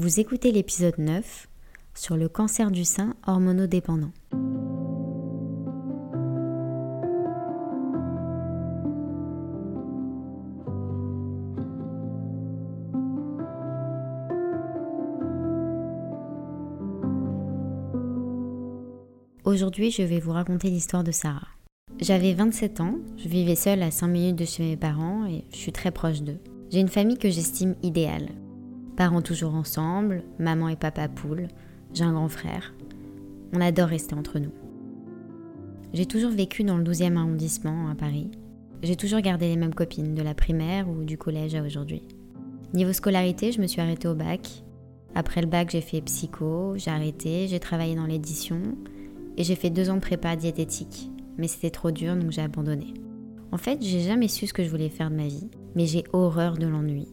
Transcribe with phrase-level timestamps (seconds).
[0.00, 1.48] Vous écoutez l'épisode 9
[1.92, 4.12] sur le cancer du sein hormonodépendant.
[19.42, 21.48] Aujourd'hui, je vais vous raconter l'histoire de Sarah.
[22.00, 25.56] J'avais 27 ans, je vivais seule à 5 minutes de chez mes parents et je
[25.56, 26.38] suis très proche d'eux.
[26.70, 28.28] J'ai une famille que j'estime idéale.
[28.98, 31.46] Parents toujours ensemble, maman et papa poule,
[31.94, 32.74] j'ai un grand frère.
[33.54, 34.50] On adore rester entre nous.
[35.92, 38.32] J'ai toujours vécu dans le 12e arrondissement à Paris.
[38.82, 42.02] J'ai toujours gardé les mêmes copines, de la primaire ou du collège à aujourd'hui.
[42.74, 44.64] Niveau scolarité, je me suis arrêtée au bac.
[45.14, 48.60] Après le bac, j'ai fait psycho, j'ai arrêté, j'ai travaillé dans l'édition,
[49.36, 52.94] et j'ai fait deux ans de prépa diététique, mais c'était trop dur donc j'ai abandonné.
[53.52, 56.02] En fait, j'ai jamais su ce que je voulais faire de ma vie, mais j'ai
[56.12, 57.06] horreur de l'ennui.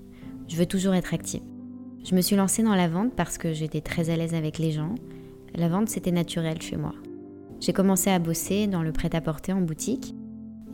[0.47, 1.43] Je veux toujours être active.
[2.05, 4.71] Je me suis lancée dans la vente parce que j'étais très à l'aise avec les
[4.71, 4.93] gens.
[5.55, 6.93] La vente, c'était naturel chez moi.
[7.59, 10.13] J'ai commencé à bosser dans le prêt-à-porter en boutique,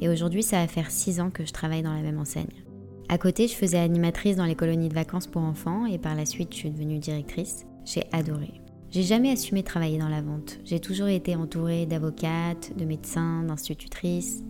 [0.02, 2.66] et aujourd'hui, ça va faire six ans que je travaille dans la même enseigne.
[3.08, 6.26] À côté, je faisais animatrice dans les colonies de vacances pour enfants, et par la
[6.26, 7.66] suite, je suis devenue directrice.
[7.86, 8.52] J'ai adoré.
[8.90, 10.60] J'ai jamais assumé travailler dans la vente.
[10.66, 14.44] J'ai toujours été entourée d'avocates, de médecins, d'institutrices.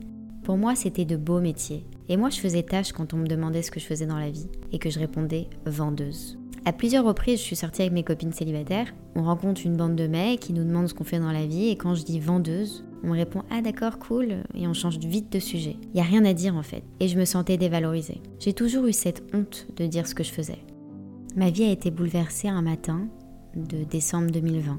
[0.43, 1.85] Pour moi, c'était de beaux métiers.
[2.09, 4.31] Et moi, je faisais tâche quand on me demandait ce que je faisais dans la
[4.31, 6.40] vie et que je répondais vendeuse.
[6.63, 8.93] À plusieurs reprises, je suis sortie avec mes copines célibataires.
[9.15, 11.69] On rencontre une bande de mecs qui nous demandent ce qu'on fait dans la vie
[11.69, 15.31] et quand je dis vendeuse, on me répond ah d'accord cool et on change vite
[15.31, 15.77] de sujet.
[15.91, 18.21] Il y a rien à dire en fait et je me sentais dévalorisée.
[18.39, 20.59] J'ai toujours eu cette honte de dire ce que je faisais.
[21.35, 23.07] Ma vie a été bouleversée un matin
[23.55, 24.77] de décembre 2020.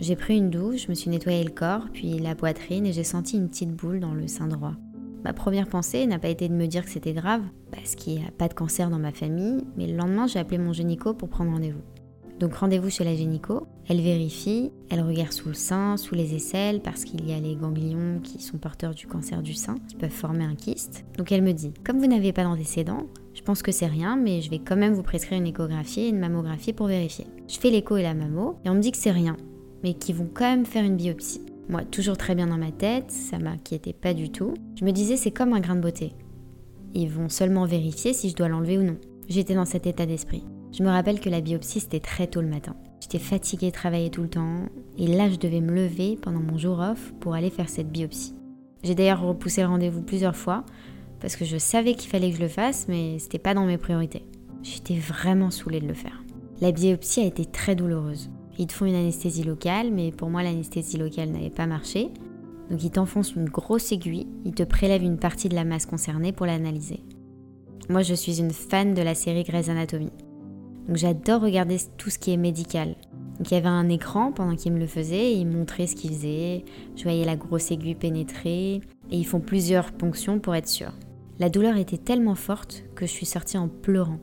[0.00, 3.04] J'ai pris une douche, je me suis nettoyé le corps, puis la poitrine et j'ai
[3.04, 4.76] senti une petite boule dans le sein droit.
[5.24, 8.26] Ma première pensée n'a pas été de me dire que c'était grave, parce qu'il n'y
[8.26, 11.28] a pas de cancer dans ma famille, mais le lendemain j'ai appelé mon gynéco pour
[11.28, 11.82] prendre rendez-vous.
[12.40, 16.80] Donc rendez-vous chez la gynéco, elle vérifie, elle regarde sous le sein, sous les aisselles,
[16.80, 20.10] parce qu'il y a les ganglions qui sont porteurs du cancer du sein, qui peuvent
[20.10, 21.04] former un kyste.
[21.16, 24.40] Donc elle me dit, comme vous n'avez pas d'antécédents, je pense que c'est rien, mais
[24.40, 27.26] je vais quand même vous prescrire une échographie et une mammographie pour vérifier.
[27.46, 29.36] Je fais l'écho et la mammo, et on me dit que c'est rien,
[29.84, 31.42] mais qu'ils vont quand même faire une biopsie.
[31.68, 34.54] Moi, toujours très bien dans ma tête, ça m'inquiétait pas du tout.
[34.78, 36.14] Je me disais, c'est comme un grain de beauté.
[36.94, 38.96] Ils vont seulement vérifier si je dois l'enlever ou non.
[39.28, 40.44] J'étais dans cet état d'esprit.
[40.72, 42.74] Je me rappelle que la biopsie, c'était très tôt le matin.
[43.00, 44.66] J'étais fatiguée de travailler tout le temps,
[44.98, 48.34] et là, je devais me lever pendant mon jour off pour aller faire cette biopsie.
[48.82, 50.64] J'ai d'ailleurs repoussé le rendez-vous plusieurs fois,
[51.20, 53.78] parce que je savais qu'il fallait que je le fasse, mais c'était pas dans mes
[53.78, 54.24] priorités.
[54.62, 56.22] J'étais vraiment saoulée de le faire.
[56.60, 58.30] La biopsie a été très douloureuse.
[58.62, 62.10] Ils te font une anesthésie locale, mais pour moi, l'anesthésie locale n'avait pas marché.
[62.70, 66.30] Donc ils t'enfoncent une grosse aiguille, ils te prélèvent une partie de la masse concernée
[66.30, 67.00] pour l'analyser.
[67.88, 70.12] Moi, je suis une fan de la série Grey's Anatomy.
[70.86, 72.94] Donc j'adore regarder tout ce qui est médical.
[73.36, 76.12] Donc il y avait un écran pendant qu'ils me le faisaient, ils montraient ce qu'ils
[76.12, 78.80] faisaient, je voyais la grosse aiguille pénétrer, et
[79.10, 80.92] ils font plusieurs ponctions pour être sûr.
[81.40, 84.20] La douleur était tellement forte que je suis sortie en pleurant.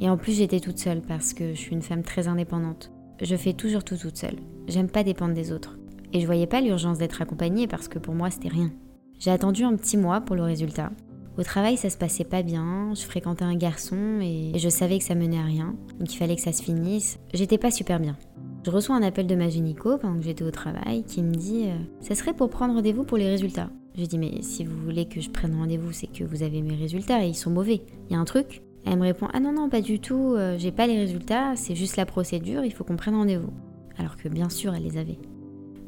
[0.00, 2.90] Et en plus j'étais toute seule parce que je suis une femme très indépendante.
[3.22, 4.36] Je fais toujours tout toute seule.
[4.68, 5.78] J'aime pas dépendre des autres.
[6.12, 8.70] Et je voyais pas l'urgence d'être accompagnée parce que pour moi c'était rien.
[9.18, 10.90] J'ai attendu un petit mois pour le résultat.
[11.38, 15.04] Au travail, ça se passait pas bien, je fréquentais un garçon et je savais que
[15.04, 17.18] ça menait à rien, donc il fallait que ça se finisse.
[17.34, 18.16] J'étais pas super bien.
[18.64, 21.66] Je reçois un appel de ma gynéco pendant que j'étais au travail qui me dit
[21.66, 23.70] euh, Ça serait pour prendre rendez-vous pour les résultats.
[23.96, 26.74] Je dis Mais si vous voulez que je prenne rendez-vous, c'est que vous avez mes
[26.74, 27.82] résultats et ils sont mauvais.
[28.08, 30.56] Il y a un truc Elle me répond Ah non, non, pas du tout, euh,
[30.58, 33.52] j'ai pas les résultats, c'est juste la procédure, il faut qu'on prenne rendez-vous.
[33.98, 35.18] Alors que bien sûr, elle les avait.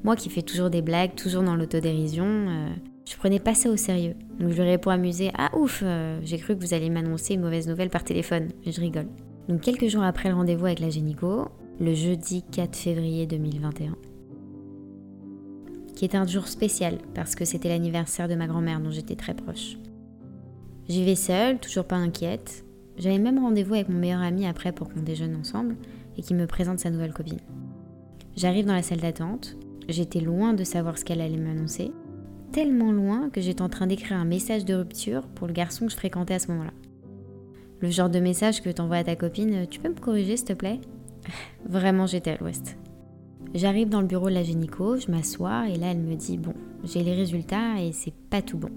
[0.03, 2.69] Moi qui fais toujours des blagues, toujours dans l'autodérision, euh,
[3.09, 4.15] je prenais pas ça au sérieux.
[4.41, 7.41] Donc je lui réponds amusé Ah ouf, euh, j'ai cru que vous alliez m'annoncer une
[7.41, 8.49] mauvaise nouvelle par téléphone.
[8.67, 9.07] je rigole.
[9.49, 11.47] Donc quelques jours après le rendez-vous avec la gynéco,
[11.81, 13.97] le jeudi 4 février 2021,
[15.95, 19.35] qui est un jour spécial parce que c'était l'anniversaire de ma grand-mère dont j'étais très
[19.35, 19.77] proche.
[20.89, 22.65] J'y vais seule, toujours pas inquiète.
[22.99, 25.77] J'avais même rendez-vous avec mon meilleur ami après pour qu'on déjeune ensemble
[26.17, 27.39] et qu'il me présente sa nouvelle copine.
[28.37, 29.57] J'arrive dans la salle d'attente,
[29.89, 31.93] j'étais loin de savoir ce qu'elle allait m'annoncer,
[32.53, 35.93] tellement loin que j'étais en train d'écrire un message de rupture pour le garçon que
[35.93, 36.73] je fréquentais à ce moment-là.
[37.81, 40.53] Le genre de message que t'envoies à ta copine, tu peux me corriger s'il te
[40.53, 40.81] plaît?
[41.69, 42.77] Vraiment, j'étais à l'ouest.
[43.55, 46.55] J'arrive dans le bureau de la gynéco, je m'assois et là elle me dit Bon,
[46.85, 48.71] j'ai les résultats et c'est pas tout bon.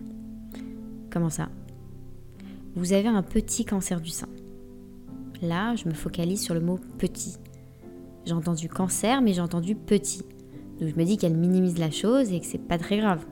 [1.09, 1.50] Comment ça?
[2.75, 4.29] Vous avez un petit cancer du sein.
[5.41, 7.35] Là, je me focalise sur le mot petit.
[8.25, 10.23] J'ai entendu cancer, mais j'ai entendu petit.
[10.79, 13.25] Donc je me dis qu'elle minimise la chose et que c'est pas très grave.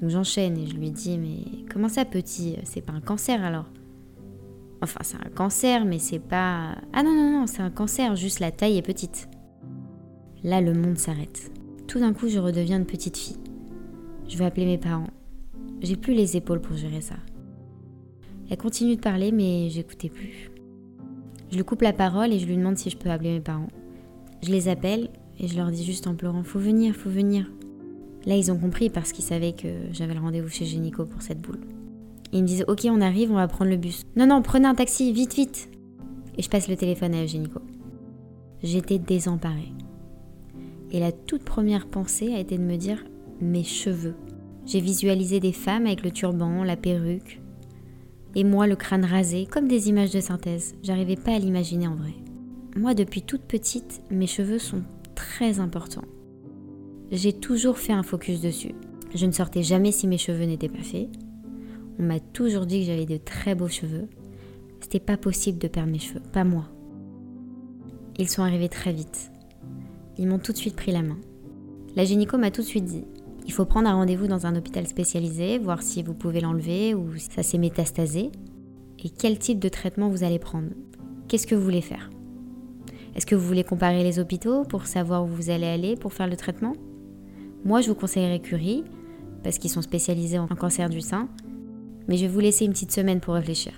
[0.00, 2.56] Donc j'enchaîne et je lui dis Mais comment ça petit?
[2.64, 3.66] C'est pas un cancer alors?
[4.80, 6.76] Enfin, c'est un cancer, mais c'est pas.
[6.92, 9.28] Ah non, non, non, c'est un cancer, juste la taille est petite.
[10.44, 11.52] Là, le monde s'arrête.
[11.86, 13.38] Tout d'un coup, je redeviens une petite fille.
[14.28, 15.10] Je vais appeler mes parents.
[15.80, 17.14] J'ai plus les épaules pour gérer ça.
[18.52, 20.50] Elle continue de parler, mais j'écoutais plus.
[21.50, 23.70] Je lui coupe la parole et je lui demande si je peux appeler mes parents.
[24.42, 25.08] Je les appelle
[25.40, 27.50] et je leur dis juste en pleurant Faut venir, faut venir.
[28.26, 31.40] Là, ils ont compris parce qu'ils savaient que j'avais le rendez-vous chez Génico pour cette
[31.40, 31.60] boule.
[32.34, 34.02] ils me disent Ok, on arrive, on va prendre le bus.
[34.16, 35.70] Non, non, prenez un taxi, vite, vite.
[36.36, 37.62] Et je passe le téléphone à Génico.
[38.62, 39.72] J'étais désemparée.
[40.90, 43.02] Et la toute première pensée a été de me dire
[43.40, 44.16] mes cheveux.
[44.66, 47.41] J'ai visualisé des femmes avec le turban, la perruque,
[48.34, 50.74] et moi le crâne rasé, comme des images de synthèse.
[50.82, 52.14] J'arrivais pas à l'imaginer en vrai.
[52.76, 54.82] Moi, depuis toute petite, mes cheveux sont
[55.14, 56.06] très importants.
[57.10, 58.74] J'ai toujours fait un focus dessus.
[59.14, 61.08] Je ne sortais jamais si mes cheveux n'étaient pas faits.
[61.98, 64.08] On m'a toujours dit que j'avais de très beaux cheveux.
[64.80, 66.64] C'était pas possible de perdre mes cheveux, pas moi.
[68.18, 69.30] Ils sont arrivés très vite.
[70.18, 71.18] Ils m'ont tout de suite pris la main.
[71.94, 73.04] La gynéco m'a tout de suite dit
[73.46, 77.16] il faut prendre un rendez-vous dans un hôpital spécialisé, voir si vous pouvez l'enlever ou
[77.16, 78.30] si ça s'est métastasé.
[79.04, 80.68] Et quel type de traitement vous allez prendre?
[81.28, 82.10] Qu'est-ce que vous voulez faire?
[83.14, 86.28] Est-ce que vous voulez comparer les hôpitaux pour savoir où vous allez aller pour faire
[86.28, 86.74] le traitement?
[87.64, 88.84] Moi, je vous conseillerais Curie,
[89.42, 91.28] parce qu'ils sont spécialisés en cancer du sein,
[92.08, 93.72] mais je vais vous laisser une petite semaine pour réfléchir.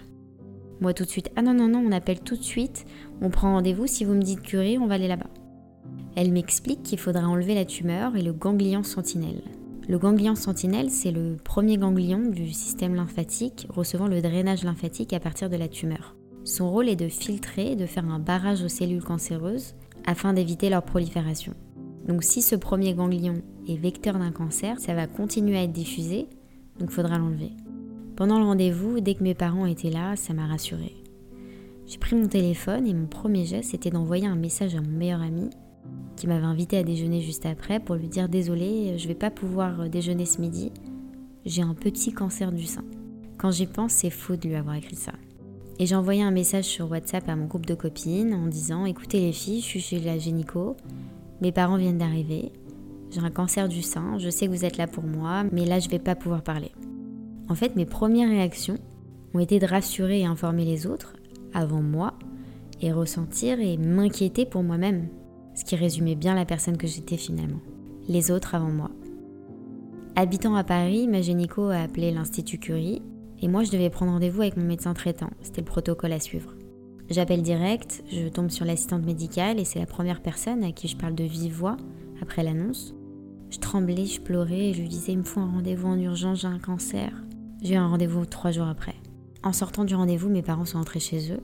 [0.80, 2.84] Moi, tout de suite, ah non, non, non, on appelle tout de suite,
[3.20, 5.30] on prend rendez-vous, si vous me dites Curie, on va aller là-bas.
[6.16, 9.42] Elle m'explique qu'il faudra enlever la tumeur et le ganglion sentinelle.
[9.88, 15.20] Le ganglion sentinelle, c'est le premier ganglion du système lymphatique recevant le drainage lymphatique à
[15.20, 16.14] partir de la tumeur.
[16.44, 19.74] Son rôle est de filtrer et de faire un barrage aux cellules cancéreuses
[20.06, 21.54] afin d'éviter leur prolifération.
[22.06, 26.28] Donc si ce premier ganglion est vecteur d'un cancer, ça va continuer à être diffusé,
[26.78, 27.50] donc il faudra l'enlever.
[28.14, 30.94] Pendant le rendez-vous, dès que mes parents étaient là, ça m'a rassurée.
[31.86, 35.20] J'ai pris mon téléphone et mon premier geste était d'envoyer un message à mon meilleur
[35.20, 35.50] ami
[36.16, 39.88] qui m'avait invité à déjeuner juste après pour lui dire désolé, je vais pas pouvoir
[39.88, 40.72] déjeuner ce midi.
[41.44, 42.84] J'ai un petit cancer du sein.
[43.36, 45.12] Quand j'y pense, c'est fou de lui avoir écrit ça.
[45.78, 49.20] Et j'ai envoyé un message sur WhatsApp à mon groupe de copines en disant écoutez
[49.20, 50.76] les filles, je suis chez la gynéco,
[51.40, 52.52] mes parents viennent d'arriver,
[53.10, 55.80] j'ai un cancer du sein, je sais que vous êtes là pour moi, mais là
[55.80, 56.70] je vais pas pouvoir parler.
[57.48, 58.78] En fait, mes premières réactions
[59.34, 61.14] ont été de rassurer et informer les autres
[61.52, 62.14] avant moi
[62.80, 65.08] et ressentir et m'inquiéter pour moi-même
[65.54, 67.60] ce qui résumait bien la personne que j'étais finalement.
[68.08, 68.90] Les autres avant moi.
[70.16, 73.02] Habitant à Paris, ma gynéco a appelé l'Institut Curie
[73.40, 75.30] et moi je devais prendre rendez-vous avec mon médecin traitant.
[75.42, 76.54] C'était le protocole à suivre.
[77.10, 80.96] J'appelle direct, je tombe sur l'assistante médicale et c'est la première personne à qui je
[80.96, 81.76] parle de vive voix
[82.22, 82.94] après l'annonce.
[83.50, 86.40] Je tremblais, je pleurais et je lui disais il me faut un rendez-vous en urgence,
[86.40, 87.12] j'ai un cancer.
[87.62, 88.94] J'ai eu un rendez-vous trois jours après.
[89.42, 91.40] En sortant du rendez-vous, mes parents sont entrés chez eux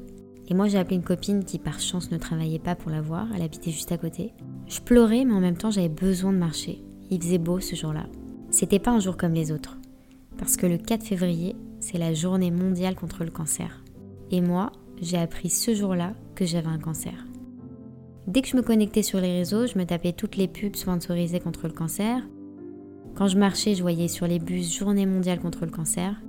[0.48, 3.28] et moi, j'ai appelé une copine qui, par chance, ne travaillait pas pour la voir.
[3.34, 4.32] Elle habitait juste à côté.
[4.66, 6.82] Je pleurais, mais en même temps, j'avais besoin de marcher.
[7.10, 8.06] Il faisait beau ce jour-là.
[8.50, 9.78] C'était pas un jour comme les autres.
[10.38, 13.84] Parce que le 4 février, c'est la journée mondiale contre le cancer.
[14.30, 17.26] Et moi, j'ai appris ce jour-là que j'avais un cancer.
[18.26, 21.40] Dès que je me connectais sur les réseaux, je me tapais toutes les pubs sponsorisées
[21.40, 22.22] contre le cancer.
[23.14, 26.20] Quand je marchais, je voyais sur les bus Journée mondiale contre le cancer.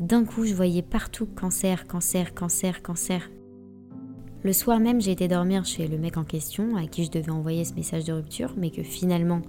[0.00, 3.30] D'un coup, je voyais partout cancer, cancer, cancer, cancer.
[4.44, 7.30] Le soir même, j'ai été dormir chez le mec en question à qui je devais
[7.30, 9.40] envoyer ce message de rupture, mais que finalement,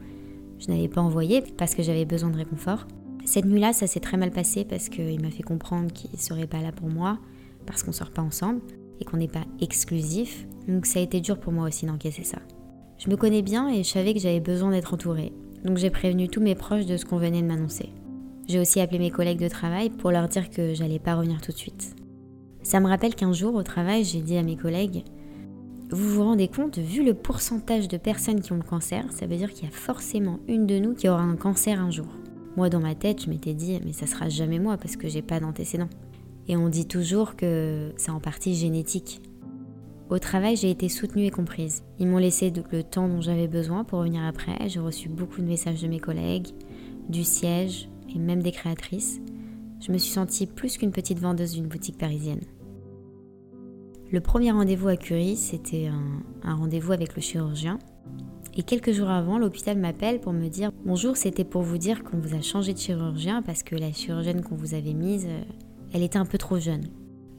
[0.58, 2.88] je n'avais pas envoyé parce que j'avais besoin de réconfort.
[3.26, 6.48] Cette nuit-là, ça s'est très mal passé parce qu'il m'a fait comprendre qu'il ne serait
[6.48, 7.20] pas là pour moi,
[7.66, 8.62] parce qu'on ne sort pas ensemble
[9.02, 10.48] et qu'on n'est pas exclusif.
[10.70, 12.40] Donc ça a été dur pour moi aussi d'encaisser ça.
[12.98, 15.34] Je me connais bien et je savais que j'avais besoin d'être entourée.
[15.66, 17.90] Donc j'ai prévenu tous mes proches de ce qu'on venait de m'annoncer.
[18.48, 21.52] J'ai aussi appelé mes collègues de travail pour leur dire que j'allais pas revenir tout
[21.52, 21.98] de suite.
[22.66, 25.04] Ça me rappelle qu'un jour au travail, j'ai dit à mes collègues,
[25.92, 29.38] vous vous rendez compte, vu le pourcentage de personnes qui ont le cancer, ça veut
[29.38, 32.08] dire qu'il y a forcément une de nous qui aura un cancer un jour.
[32.58, 35.22] Moi, dans ma tête, je m'étais dit, mais ça sera jamais moi parce que j'ai
[35.22, 35.92] pas d'antécédents.
[36.48, 39.22] Et on dit toujours que c'est en partie génétique.
[40.10, 41.84] Au travail, j'ai été soutenue et comprise.
[42.00, 44.70] Ils m'ont laissé le temps dont j'avais besoin pour revenir après.
[44.70, 46.48] J'ai reçu beaucoup de messages de mes collègues,
[47.10, 49.22] du siège et même des créatrices.
[49.80, 52.42] Je me suis sentie plus qu'une petite vendeuse d'une boutique parisienne.
[54.12, 55.88] Le premier rendez-vous à Curie, c'était
[56.44, 57.80] un, rendez-vous avec le chirurgien.
[58.56, 62.18] Et quelques jours avant, l'hôpital m'appelle pour me dire Bonjour, c'était pour vous dire qu'on
[62.18, 65.42] vous a changé de chirurgien parce que la chirurgienne qu'on vous avait mise, euh,
[65.92, 66.86] elle était un peu trop jeune.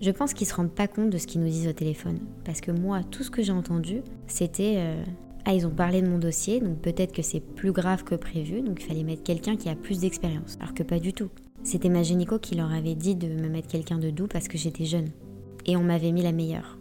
[0.03, 2.19] Je pense qu'ils se rendent pas compte de ce qu'ils nous disent au téléphone.
[2.45, 5.03] Parce que moi, tout ce que j'ai entendu, c'était euh,
[5.47, 8.61] Ah, ils ont parlé de mon dossier, donc peut-être que c'est plus grave que prévu,
[8.61, 10.59] donc il fallait mettre quelqu'un qui a plus d'expérience.
[10.61, 11.31] Alors que pas du tout.
[11.67, 14.85] C'était ma qui leur avait dit de me mettre quelqu'un de doux parce que j'étais
[14.85, 15.11] jeune.
[15.67, 16.79] Et on m'avait mis la meilleure.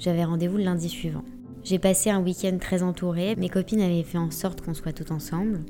[0.00, 1.22] J'avais rendez-vous le lundi suivant.
[1.62, 5.12] J'ai passé un week-end très entouré, mes copines avaient fait en sorte qu'on soit tout
[5.12, 5.60] ensemble.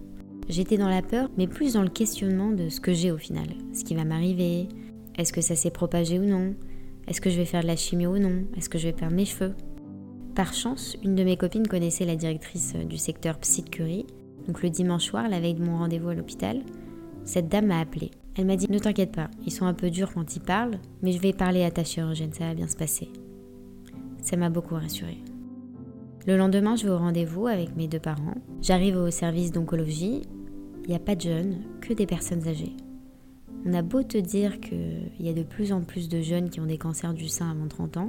[0.49, 3.47] J'étais dans la peur, mais plus dans le questionnement de ce que j'ai au final.
[3.75, 4.69] Ce qui va m'arriver,
[5.19, 6.55] est-ce que ça s'est propagé ou non?
[7.09, 8.45] Est-ce que je vais faire de la chimie ou non?
[8.57, 9.55] Est-ce que je vais perdre mes cheveux?
[10.35, 13.67] Par chance, une de mes copines connaissait la directrice euh, du secteur Psy.
[14.47, 16.63] Donc le dimanche soir, la veille de mon rendez-vous à l'hôpital,
[17.27, 18.13] cette dame m'a appelée.
[18.37, 21.13] Elle m'a dit Ne t'inquiète pas, ils sont un peu durs quand ils parlent, mais
[21.13, 23.09] je vais parler à ta chirurgienne, ça va bien se passer.
[24.21, 25.23] Ça m'a beaucoup rassurée.
[26.27, 28.35] Le lendemain, je vais au rendez-vous avec mes deux parents.
[28.61, 30.23] J'arrive au service d'oncologie.
[30.85, 32.77] Il n'y a pas de jeunes, que des personnes âgées.
[33.65, 36.61] On a beau te dire qu'il y a de plus en plus de jeunes qui
[36.61, 38.07] ont des cancers du sein avant 30 ans,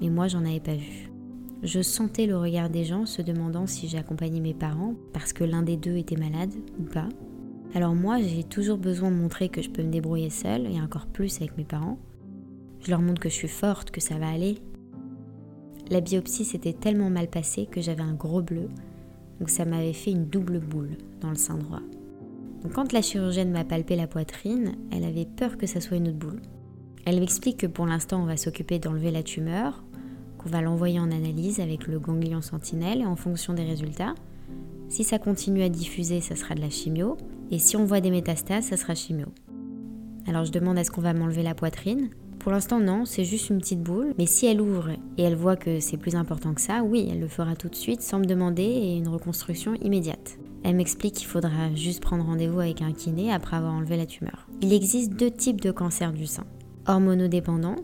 [0.00, 1.10] mais moi j'en avais pas vu.
[1.62, 5.44] Je sentais le regard des gens se demandant si j'ai accompagné mes parents parce que
[5.44, 7.08] l'un des deux était malade ou pas.
[7.74, 11.06] Alors moi j'ai toujours besoin de montrer que je peux me débrouiller seule et encore
[11.06, 11.98] plus avec mes parents.
[12.80, 14.58] Je leur montre que je suis forte, que ça va aller.
[15.90, 18.68] La biopsie s'était tellement mal passée que j'avais un gros bleu,
[19.38, 21.82] donc ça m'avait fait une double boule dans le sein droit
[22.68, 26.18] quand la chirurgienne m'a palpé la poitrine, elle avait peur que ça soit une autre
[26.18, 26.40] boule.
[27.04, 29.84] Elle m'explique que pour l'instant, on va s'occuper d'enlever la tumeur,
[30.38, 34.14] qu'on va l'envoyer en analyse avec le ganglion sentinelle et en fonction des résultats.
[34.88, 37.16] Si ça continue à diffuser, ça sera de la chimio,
[37.50, 39.26] et si on voit des métastases, ça sera chimio.
[40.26, 42.10] Alors je demande est-ce qu'on va m'enlever la poitrine
[42.40, 45.56] Pour l'instant non, c'est juste une petite boule, mais si elle ouvre et elle voit
[45.56, 48.24] que c'est plus important que ça, oui, elle le fera tout de suite sans me
[48.24, 50.38] demander et une reconstruction immédiate.
[50.64, 54.48] Elle m'explique qu'il faudra juste prendre rendez-vous avec un kiné après avoir enlevé la tumeur.
[54.62, 56.44] Il existe deux types de cancer du sein,
[56.88, 57.76] hormonodépendant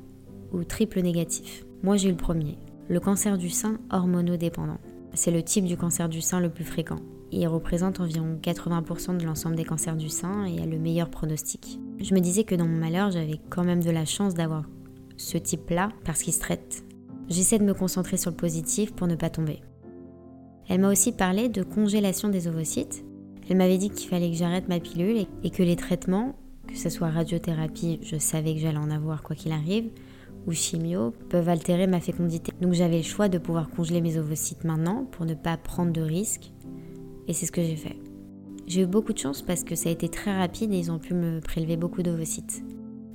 [0.53, 1.65] ou triple négatif.
[1.85, 4.79] Moi j'ai eu le premier, le cancer du sein hormonodépendant.
[5.15, 6.99] C'est le type du cancer du sein le plus fréquent.
[7.35, 11.81] Il représente environ 80% de l'ensemble des cancers du sein et a le meilleur pronostic.
[11.99, 14.65] Je me disais que dans mon malheur, j'avais quand même de la chance d'avoir
[15.17, 16.85] ce type-là parce qu'il se traite.
[17.31, 19.63] J'essaie de me concentrer sur le positif pour ne pas tomber.
[20.69, 23.03] Elle m'a aussi parlé de congélation des ovocytes.
[23.49, 26.37] Elle m'avait dit qu'il fallait que j'arrête ma pilule et que les traitements,
[26.69, 29.91] que ce soit radiothérapie, je savais que j'allais en avoir quoi qu'il arrive,
[30.47, 32.53] ou chimio, peuvent altérer ma fécondité.
[32.61, 36.03] Donc j'avais le choix de pouvoir congeler mes ovocytes maintenant pour ne pas prendre de
[36.03, 36.53] risques.
[37.29, 37.97] Et c'est ce que j'ai fait.
[38.67, 40.99] J'ai eu beaucoup de chance parce que ça a été très rapide et ils ont
[40.99, 42.63] pu me prélever beaucoup d'ovocytes.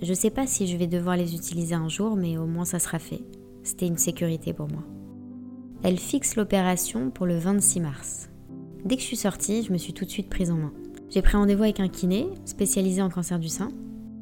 [0.01, 2.79] Je sais pas si je vais devoir les utiliser un jour, mais au moins ça
[2.79, 3.21] sera fait.
[3.63, 4.83] C'était une sécurité pour moi.
[5.83, 8.29] Elle fixe l'opération pour le 26 mars.
[8.85, 10.73] Dès que je suis sortie, je me suis tout de suite prise en main.
[11.09, 13.69] J'ai pris rendez-vous avec un kiné spécialisé en cancer du sein.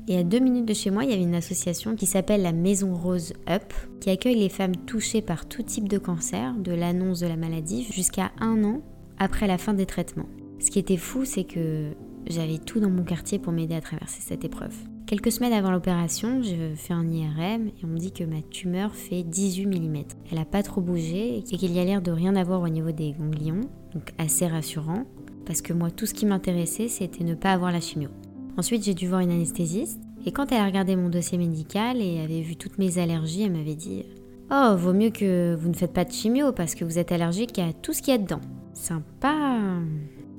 [0.07, 2.51] Et à deux minutes de chez moi, il y avait une association qui s'appelle la
[2.51, 7.19] Maison Rose Up, qui accueille les femmes touchées par tout type de cancer, de l'annonce
[7.19, 8.81] de la maladie jusqu'à un an
[9.19, 10.29] après la fin des traitements.
[10.59, 11.91] Ce qui était fou, c'est que
[12.27, 14.75] j'avais tout dans mon quartier pour m'aider à traverser cette épreuve.
[15.05, 18.95] Quelques semaines avant l'opération, je fais un IRM et on me dit que ma tumeur
[18.95, 20.03] fait 18 mm.
[20.31, 22.91] Elle n'a pas trop bougé et qu'il y a l'air de rien avoir au niveau
[22.91, 23.61] des ganglions,
[23.93, 25.05] donc assez rassurant,
[25.45, 28.09] parce que moi tout ce qui m'intéressait c'était ne pas avoir la chimio.
[28.57, 32.21] Ensuite j'ai dû voir une anesthésiste et quand elle a regardé mon dossier médical et
[32.21, 34.05] avait vu toutes mes allergies, elle m'avait dit
[34.51, 37.59] Oh, vaut mieux que vous ne faites pas de chimio parce que vous êtes allergique
[37.59, 38.41] à tout ce qu'il y a dedans.
[38.75, 39.79] Sympa.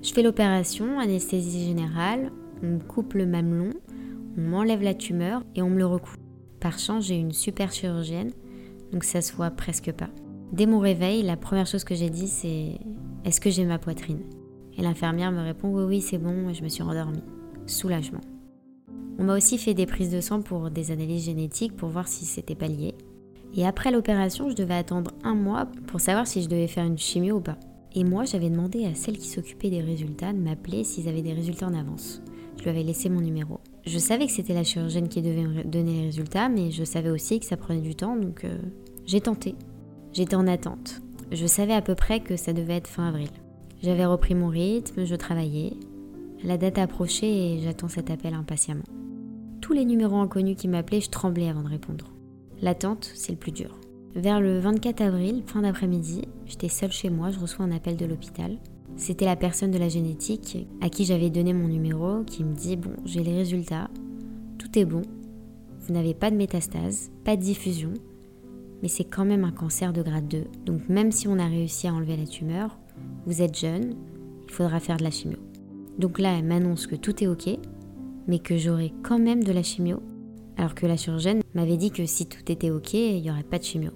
[0.02, 2.30] Je fais l'opération, anesthésie générale,
[2.62, 3.70] on coupe le mamelon
[4.38, 6.18] on m'enlève la tumeur et on me le recouvre.
[6.60, 8.32] Par chance, j'ai une super chirurgienne,
[8.92, 10.10] donc ça se voit presque pas.
[10.52, 12.78] Dès mon réveil, la première chose que j'ai dit, c'est
[13.24, 14.20] Est-ce que j'ai ma poitrine?
[14.76, 17.22] Et l'infirmière me répond Oui, oui, c'est bon, et je me suis rendormie.
[17.66, 18.20] Soulagement.
[19.18, 22.26] On m'a aussi fait des prises de sang pour des analyses génétiques pour voir si
[22.26, 22.94] c'était pas lié.
[23.54, 26.98] Et après l'opération, je devais attendre un mois pour savoir si je devais faire une
[26.98, 27.56] chimio ou pas.
[27.96, 31.32] Et moi, j'avais demandé à celle qui s'occupait des résultats de m'appeler s'ils avaient des
[31.32, 32.20] résultats en avance.
[32.58, 33.58] Je lui avais laissé mon numéro.
[33.86, 37.40] Je savais que c'était la chirurgienne qui devait donner les résultats, mais je savais aussi
[37.40, 38.58] que ça prenait du temps, donc euh,
[39.06, 39.54] j'ai tenté.
[40.12, 41.00] J'étais en attente.
[41.32, 43.30] Je savais à peu près que ça devait être fin avril.
[43.82, 45.72] J'avais repris mon rythme, je travaillais.
[46.44, 48.84] La date approchait et j'attends cet appel impatiemment.
[49.62, 52.12] Tous les numéros inconnus qui m'appelaient, je tremblais avant de répondre.
[52.60, 53.78] L'attente, c'est le plus dur.
[54.16, 58.06] Vers le 24 avril, fin d'après-midi, j'étais seule chez moi, je reçois un appel de
[58.06, 58.56] l'hôpital.
[58.96, 62.76] C'était la personne de la génétique à qui j'avais donné mon numéro qui me dit
[62.76, 63.90] Bon, j'ai les résultats,
[64.56, 65.02] tout est bon,
[65.80, 67.92] vous n'avez pas de métastase, pas de diffusion,
[68.82, 70.44] mais c'est quand même un cancer de grade 2.
[70.64, 72.78] Donc même si on a réussi à enlever la tumeur,
[73.26, 73.96] vous êtes jeune,
[74.48, 75.36] il faudra faire de la chimio.
[75.98, 77.50] Donc là, elle m'annonce que tout est ok,
[78.28, 80.00] mais que j'aurai quand même de la chimio,
[80.56, 83.58] alors que la chirurgienne m'avait dit que si tout était ok, il n'y aurait pas
[83.58, 83.90] de chimio.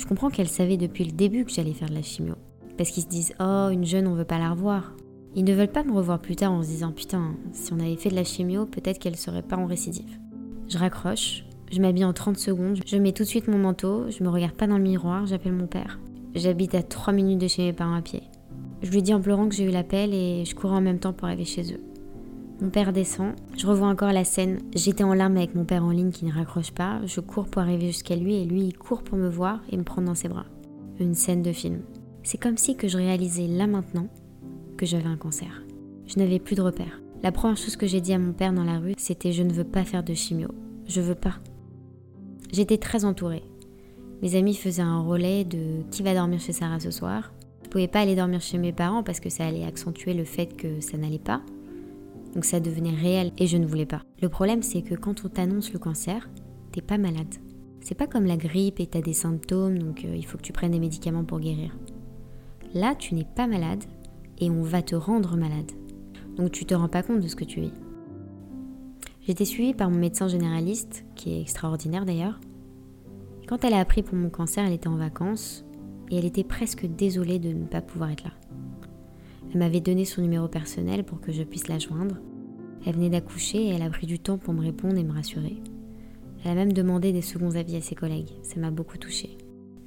[0.00, 2.32] Je comprends qu'elle savait depuis le début que j'allais faire de la chimio,
[2.78, 4.94] parce qu'ils se disent Oh, une jeune, on veut pas la revoir.
[5.36, 7.96] Ils ne veulent pas me revoir plus tard en se disant Putain, si on avait
[7.96, 10.18] fait de la chimio, peut-être qu'elle serait pas en récidive.
[10.68, 14.24] Je raccroche, je m'habille en 30 secondes, je mets tout de suite mon manteau, je
[14.24, 16.00] me regarde pas dans le miroir, j'appelle mon père.
[16.34, 18.22] J'habite à 3 minutes de chez mes parents à pied.
[18.80, 21.12] Je lui dis en pleurant que j'ai eu l'appel et je cours en même temps
[21.12, 21.89] pour aller chez eux.
[22.60, 24.58] Mon père descend, je revois encore la scène.
[24.74, 27.00] J'étais en larmes avec mon père en ligne qui ne raccroche pas.
[27.06, 29.82] Je cours pour arriver jusqu'à lui et lui il court pour me voir et me
[29.82, 30.44] prendre dans ses bras.
[30.98, 31.80] Une scène de film.
[32.22, 34.08] C'est comme si que je réalisais là maintenant
[34.76, 35.62] que j'avais un cancer.
[36.06, 37.00] Je n'avais plus de repères.
[37.22, 39.54] La première chose que j'ai dit à mon père dans la rue, c'était je ne
[39.54, 40.48] veux pas faire de chimio.
[40.86, 41.36] Je veux pas.
[42.52, 43.44] J'étais très entourée.
[44.20, 47.32] Mes amis faisaient un relais de qui va dormir chez Sarah ce soir?
[47.64, 50.54] Je pouvais pas aller dormir chez mes parents parce que ça allait accentuer le fait
[50.54, 51.40] que ça n'allait pas.
[52.34, 54.02] Donc ça devenait réel et je ne voulais pas.
[54.22, 56.28] Le problème c'est que quand on t'annonce le cancer,
[56.72, 57.34] t'es pas malade.
[57.80, 60.52] C'est pas comme la grippe et t'as des symptômes donc euh, il faut que tu
[60.52, 61.76] prennes des médicaments pour guérir.
[62.72, 63.82] Là, tu n'es pas malade
[64.38, 65.72] et on va te rendre malade.
[66.36, 67.72] Donc tu te rends pas compte de ce que tu vis.
[69.26, 72.40] J'étais suivie par mon médecin généraliste, qui est extraordinaire d'ailleurs.
[73.46, 75.64] Quand elle a appris pour mon cancer, elle était en vacances
[76.10, 78.32] et elle était presque désolée de ne pas pouvoir être là.
[79.52, 82.16] Elle m'avait donné son numéro personnel pour que je puisse la joindre.
[82.86, 85.56] Elle venait d'accoucher et elle a pris du temps pour me répondre et me rassurer.
[86.44, 88.30] Elle a même demandé des seconds avis à ses collègues.
[88.42, 89.36] Ça m'a beaucoup touchée.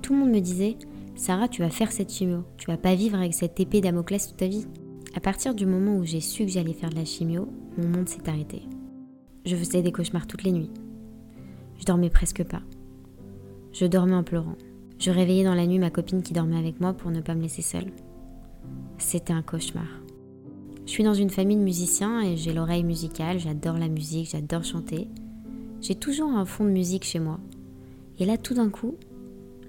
[0.01, 0.75] Tout le monde me disait
[1.15, 2.43] Sarah, tu vas faire cette chimio.
[2.58, 4.67] Tu vas pas vivre avec cette épée Damoclès toute ta vie.
[5.15, 8.10] À partir du moment où j'ai su que j'allais faire de la chimio, mon monde
[8.10, 8.63] s'est arrêté.
[9.46, 10.72] Je faisais des cauchemars toutes les nuits.
[11.79, 12.62] Je dormais presque pas.
[13.72, 14.55] Je dormais en pleurant.
[15.00, 17.41] Je réveillais dans la nuit ma copine qui dormait avec moi pour ne pas me
[17.41, 17.91] laisser seule.
[19.03, 19.86] C'était un cauchemar.
[20.86, 24.63] Je suis dans une famille de musiciens et j'ai l'oreille musicale, j'adore la musique, j'adore
[24.63, 25.08] chanter.
[25.82, 27.39] J'ai toujours un fond de musique chez moi.
[28.17, 28.95] Et là, tout d'un coup,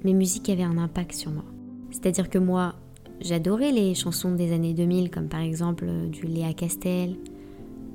[0.03, 1.45] mes musiques avaient un impact sur moi.
[1.91, 2.77] C'est-à-dire que moi,
[3.21, 7.17] j'adorais les chansons des années 2000, comme par exemple euh, du Léa Castel,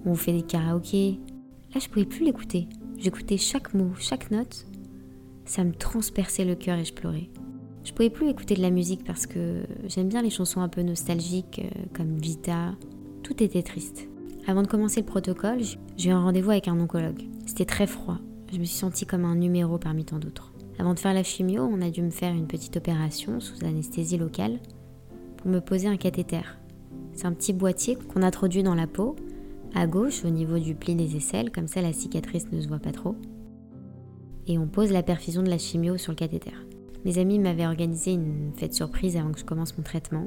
[0.06, 1.20] où on fait des karaokés.
[1.74, 2.68] Là, je pouvais plus l'écouter.
[2.98, 4.68] J'écoutais chaque mot, chaque note,
[5.46, 7.30] ça me transperçait le cœur et je pleurais.
[7.84, 10.82] Je pouvais plus écouter de la musique parce que j'aime bien les chansons un peu
[10.82, 12.76] nostalgiques euh, comme Vita.
[13.24, 14.08] Tout était triste.
[14.48, 15.60] Avant de commencer le protocole,
[15.98, 17.24] j'ai eu un rendez-vous avec un oncologue.
[17.46, 18.18] C'était très froid.
[18.52, 20.54] Je me suis sentie comme un numéro parmi tant d'autres.
[20.80, 24.18] Avant de faire la chimio, on a dû me faire une petite opération sous anesthésie
[24.18, 24.60] locale
[25.38, 26.42] pour me poser un cathéter.
[27.14, 29.16] C'est un petit boîtier qu'on introduit dans la peau,
[29.76, 32.80] à gauche au niveau du pli des aisselles, comme ça la cicatrice ne se voit
[32.80, 33.16] pas trop
[34.50, 36.54] et on pose la perfusion de la chimio sur le cathéter.
[37.06, 40.26] Mes amis m'avaient organisé une fête surprise avant que je commence mon traitement.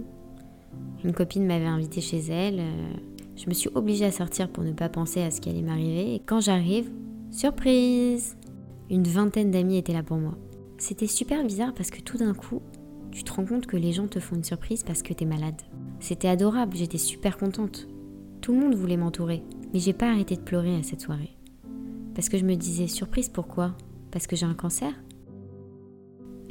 [1.04, 2.60] Une copine m'avait invité chez elle.
[2.60, 2.92] Euh,
[3.36, 6.14] je me suis obligée à sortir pour ne pas penser à ce qui allait m'arriver.
[6.14, 6.90] Et quand j'arrive,
[7.30, 8.36] surprise
[8.90, 10.36] Une vingtaine d'amis étaient là pour moi.
[10.78, 12.60] C'était super bizarre parce que tout d'un coup,
[13.10, 15.60] tu te rends compte que les gens te font une surprise parce que t'es malade.
[16.00, 17.86] C'était adorable, j'étais super contente.
[18.40, 21.36] Tout le monde voulait m'entourer, mais j'ai pas arrêté de pleurer à cette soirée.
[22.14, 23.76] Parce que je me disais, surprise pourquoi?
[24.10, 24.92] Parce que j'ai un cancer?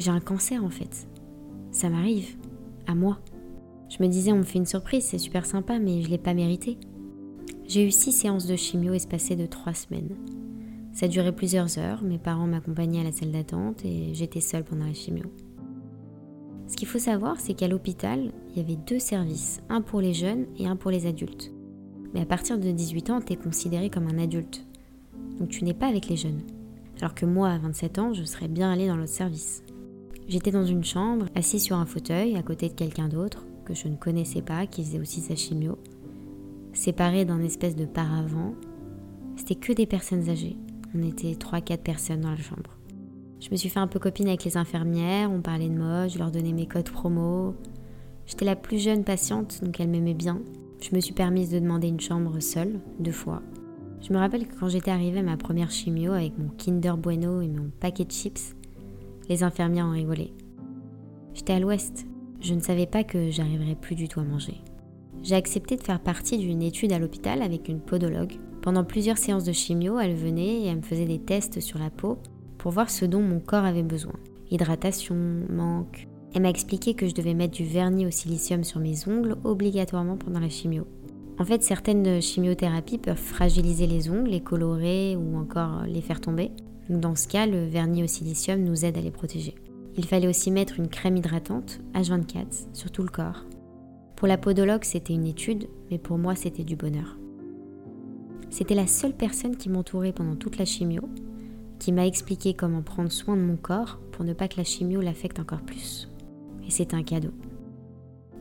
[0.01, 1.07] J'ai un cancer en fait.
[1.69, 2.35] Ça m'arrive.
[2.87, 3.19] À moi.
[3.87, 6.33] Je me disais, on me fait une surprise, c'est super sympa, mais je l'ai pas
[6.33, 6.79] mérité.
[7.67, 10.17] J'ai eu six séances de chimio espacées de trois semaines.
[10.91, 14.87] Ça durait plusieurs heures, mes parents m'accompagnaient à la salle d'attente et j'étais seule pendant
[14.87, 15.25] la chimio.
[16.67, 20.15] Ce qu'il faut savoir, c'est qu'à l'hôpital, il y avait deux services, un pour les
[20.15, 21.51] jeunes et un pour les adultes.
[22.15, 24.65] Mais à partir de 18 ans, tu es considéré comme un adulte.
[25.37, 26.41] Donc tu n'es pas avec les jeunes
[27.01, 29.63] alors que moi, à 27 ans, je serais bien allée dans l'autre service.
[30.31, 33.89] J'étais dans une chambre, assis sur un fauteuil, à côté de quelqu'un d'autre, que je
[33.89, 35.77] ne connaissais pas, qui faisait aussi sa chimio,
[36.71, 38.55] séparé d'un espèce de paravent.
[39.35, 40.55] C'était que des personnes âgées.
[40.95, 42.77] On était 3-4 personnes dans la chambre.
[43.41, 46.17] Je me suis fait un peu copine avec les infirmières, on parlait de mode, je
[46.17, 47.53] leur donnais mes codes promo.
[48.25, 50.39] J'étais la plus jeune patiente, donc elles m'aimaient bien.
[50.79, 53.41] Je me suis permise de demander une chambre seule, deux fois.
[53.99, 57.41] Je me rappelle que quand j'étais arrivée à ma première chimio avec mon Kinder Bueno
[57.41, 58.55] et mon paquet de chips,
[59.31, 60.33] les infirmières ont rigolé.
[61.33, 62.05] J'étais à l'ouest.
[62.41, 64.61] Je ne savais pas que j'arriverais plus du tout à manger.
[65.23, 68.33] J'ai accepté de faire partie d'une étude à l'hôpital avec une podologue.
[68.61, 71.89] Pendant plusieurs séances de chimio, elle venait et elle me faisait des tests sur la
[71.89, 72.17] peau
[72.57, 74.15] pour voir ce dont mon corps avait besoin.
[74.49, 75.15] Hydratation,
[75.49, 76.09] manque.
[76.33, 80.17] Elle m'a expliqué que je devais mettre du vernis au silicium sur mes ongles obligatoirement
[80.17, 80.87] pendant la chimio.
[81.39, 86.51] En fait, certaines chimiothérapies peuvent fragiliser les ongles, les colorer ou encore les faire tomber.
[86.89, 89.55] Dans ce cas, le vernis au silicium nous aide à les protéger.
[89.97, 93.45] Il fallait aussi mettre une crème hydratante H24 sur tout le corps.
[94.15, 97.17] Pour la podologue, c'était une étude, mais pour moi, c'était du bonheur.
[98.49, 101.01] C'était la seule personne qui m'entourait pendant toute la chimio,
[101.79, 105.01] qui m'a expliqué comment prendre soin de mon corps pour ne pas que la chimio
[105.01, 106.09] l'affecte encore plus.
[106.67, 107.31] Et c'est un cadeau.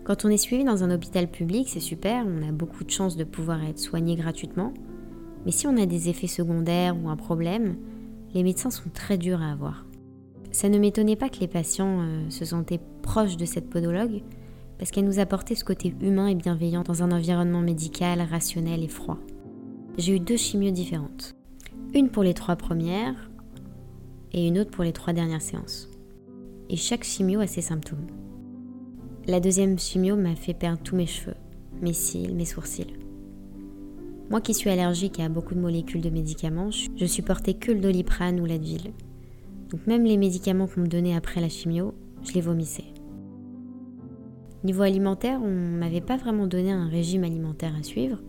[0.05, 3.16] Quand on est suivi dans un hôpital public, c'est super, on a beaucoup de chances
[3.16, 4.74] de pouvoir être soigné gratuitement.
[5.46, 7.76] Mais si on a des effets secondaires ou un problème,
[8.35, 9.87] les médecins sont très durs à avoir.
[10.53, 14.23] Ça ne m'étonnait pas que les patients euh, se sentaient proches de cette podologue,
[14.79, 18.88] parce qu'elle nous apportait ce côté humain et bienveillant dans un environnement médical, rationnel et
[18.88, 19.19] froid.
[19.99, 21.35] J'ai eu deux chimios différentes.
[21.95, 23.31] Une pour les trois premières
[24.33, 25.88] et une autre pour les trois dernières séances.
[26.69, 28.07] Et chaque chimio a ses symptômes.
[29.27, 31.37] La deuxième chimio m'a fait perdre tous mes cheveux,
[31.83, 33.00] mes cils, mes sourcils.
[34.31, 38.38] Moi qui suis allergique à beaucoup de molécules de médicaments, je supportais que le doliprane
[38.38, 38.93] ou l'advil.
[39.71, 42.85] Donc même les médicaments qu'on me donnait après la chimio, je les vomissais.
[44.62, 48.23] Niveau alimentaire, on m'avait pas vraiment donné un régime alimentaire à suivre.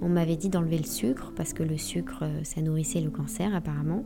[0.00, 3.52] On m'avait dit d'enlever le sucre parce que le sucre, euh, ça nourrissait le cancer
[3.52, 4.04] apparemment.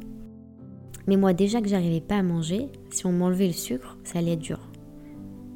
[1.07, 4.33] Mais moi déjà que j'arrivais pas à manger, si on m'enlevait le sucre, ça allait
[4.33, 4.70] être dur.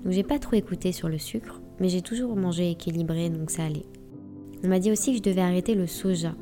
[0.04, 3.64] Donc j'ai pas trop écouté sur le sucre, mais j'ai toujours mangé équilibré, donc ça
[3.64, 3.86] allait.
[4.62, 6.34] On m'a dit aussi que je devais arrêter le soja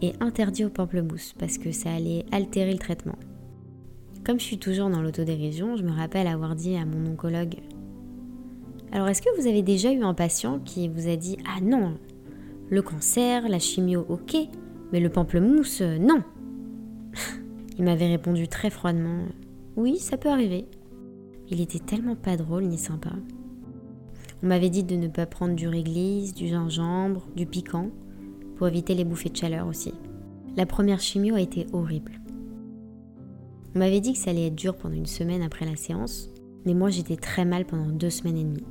[0.00, 3.18] et interdit au pamplemousse parce que ça allait altérer le traitement.
[4.24, 7.56] Comme je suis toujours dans l'autodérision, je me rappelle avoir dit à mon oncologue
[8.92, 11.98] Alors est-ce que vous avez déjà eu un patient qui vous a dit Ah non,
[12.70, 14.36] le cancer, la chimio, ok,
[14.92, 16.22] mais le pamplemousse, non?
[17.78, 19.24] Il m'avait répondu très froidement
[19.76, 20.66] Oui, ça peut arriver.
[21.50, 23.10] Il était tellement pas drôle ni sympa.
[24.44, 27.88] On m'avait dit de ne pas prendre du réglisse, du gingembre, du piquant,
[28.56, 29.94] pour éviter les bouffées de chaleur aussi.
[30.54, 32.20] La première chimio a été horrible.
[33.74, 36.28] On m'avait dit que ça allait être dur pendant une semaine après la séance,
[36.66, 38.66] mais moi j'étais très mal pendant deux semaines et demie.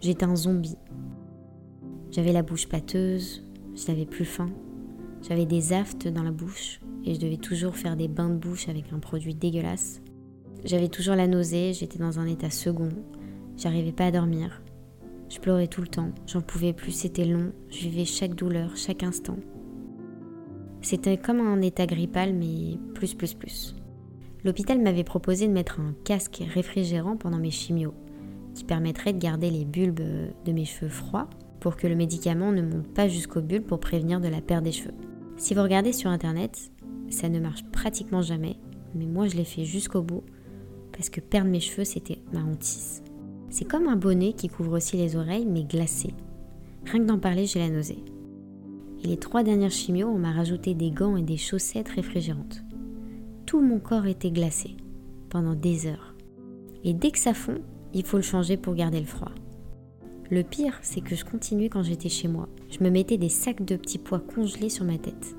[0.00, 0.76] J'étais un zombie.
[2.10, 3.44] J'avais la bouche pâteuse,
[3.76, 4.50] je n'avais plus faim,
[5.22, 8.68] j'avais des aftes dans la bouche et je devais toujours faire des bains de bouche
[8.68, 10.02] avec un produit dégueulasse.
[10.64, 12.88] J'avais toujours la nausée, j'étais dans un état second,
[13.56, 14.60] j'arrivais pas à dormir.
[15.30, 19.04] Je pleurais tout le temps, j'en pouvais plus, c'était long, je vivais chaque douleur, chaque
[19.04, 19.36] instant.
[20.82, 23.76] C'était comme un état grippal, mais plus, plus, plus.
[24.44, 27.94] L'hôpital m'avait proposé de mettre un casque réfrigérant pendant mes chimios,
[28.54, 30.00] qui permettrait de garder les bulbes
[30.44, 34.20] de mes cheveux froids pour que le médicament ne monte pas jusqu'aux bulbes pour prévenir
[34.20, 34.94] de la perte des cheveux.
[35.36, 36.72] Si vous regardez sur internet,
[37.08, 38.56] ça ne marche pratiquement jamais,
[38.96, 40.24] mais moi je l'ai fait jusqu'au bout
[40.92, 43.02] parce que perdre mes cheveux, c'était ma hantise.
[43.50, 46.14] C'est comme un bonnet qui couvre aussi les oreilles, mais glacé.
[46.86, 48.04] Rien que d'en parler, j'ai la nausée.
[49.02, 52.62] Et les trois dernières chimios, on m'a rajouté des gants et des chaussettes réfrigérantes.
[53.46, 54.76] Tout mon corps était glacé,
[55.30, 56.14] pendant des heures.
[56.84, 57.58] Et dès que ça fond,
[57.92, 59.32] il faut le changer pour garder le froid.
[60.30, 62.48] Le pire, c'est que je continuais quand j'étais chez moi.
[62.70, 65.34] Je me mettais des sacs de petits pois congelés sur ma tête.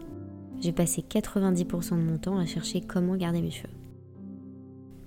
[0.59, 3.73] J'ai passé 90% de mon temps à chercher comment garder mes cheveux.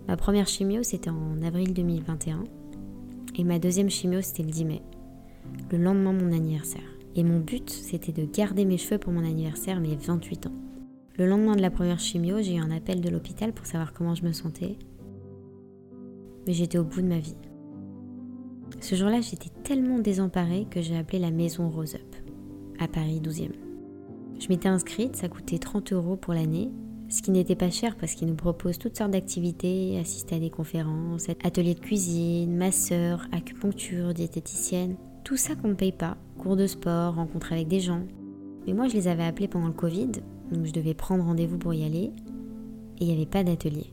[0.09, 2.45] Ma première chimio, c'était en avril 2021.
[3.37, 4.83] Et ma deuxième chimio, c'était le 10 mai,
[5.71, 6.83] le lendemain de mon anniversaire.
[7.17, 10.55] Et mon but, c'était de garder mes cheveux pour mon anniversaire, mes 28 ans.
[11.17, 14.15] Le lendemain de la première chimio, j'ai eu un appel de l'hôpital pour savoir comment
[14.15, 14.77] je me sentais.
[16.47, 17.37] Mais j'étais au bout de ma vie.
[18.81, 22.17] Ce jour-là, j'étais tellement désemparée que j'ai appelé la maison Rose Up,
[22.79, 23.53] à Paris 12e.
[24.39, 26.71] Je m'étais inscrite, ça coûtait 30 euros pour l'année,
[27.15, 30.51] ce qui n'était pas cher parce qu'ils nous proposent toutes sortes d'activités, assister à des
[30.51, 36.67] conférences, ateliers de cuisine, masseur, acupuncture, diététicienne, tout ça qu'on ne paye pas, cours de
[36.67, 38.03] sport, rencontres avec des gens.
[38.67, 40.11] Mais moi je les avais appelés pendant le Covid,
[40.51, 42.11] donc je devais prendre rendez-vous pour y aller,
[42.99, 43.93] et il n'y avait pas d'atelier.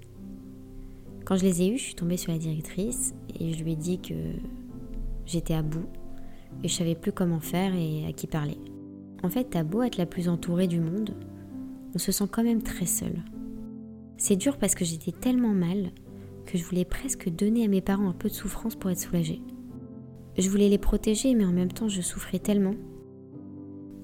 [1.24, 3.76] Quand je les ai eus, je suis tombée sur la directrice et je lui ai
[3.76, 4.16] dit que
[5.28, 5.86] j'étais à bout
[6.64, 8.58] et je savais plus comment faire et à qui parler.
[9.22, 11.14] En fait, t'as beau être la plus entourée du monde,
[11.94, 13.14] on se sent quand même très seul.
[14.18, 15.92] C'est dur parce que j'étais tellement mal
[16.46, 19.42] que je voulais presque donner à mes parents un peu de souffrance pour être soulagée.
[20.38, 22.76] Je voulais les protéger, mais en même temps, je souffrais tellement.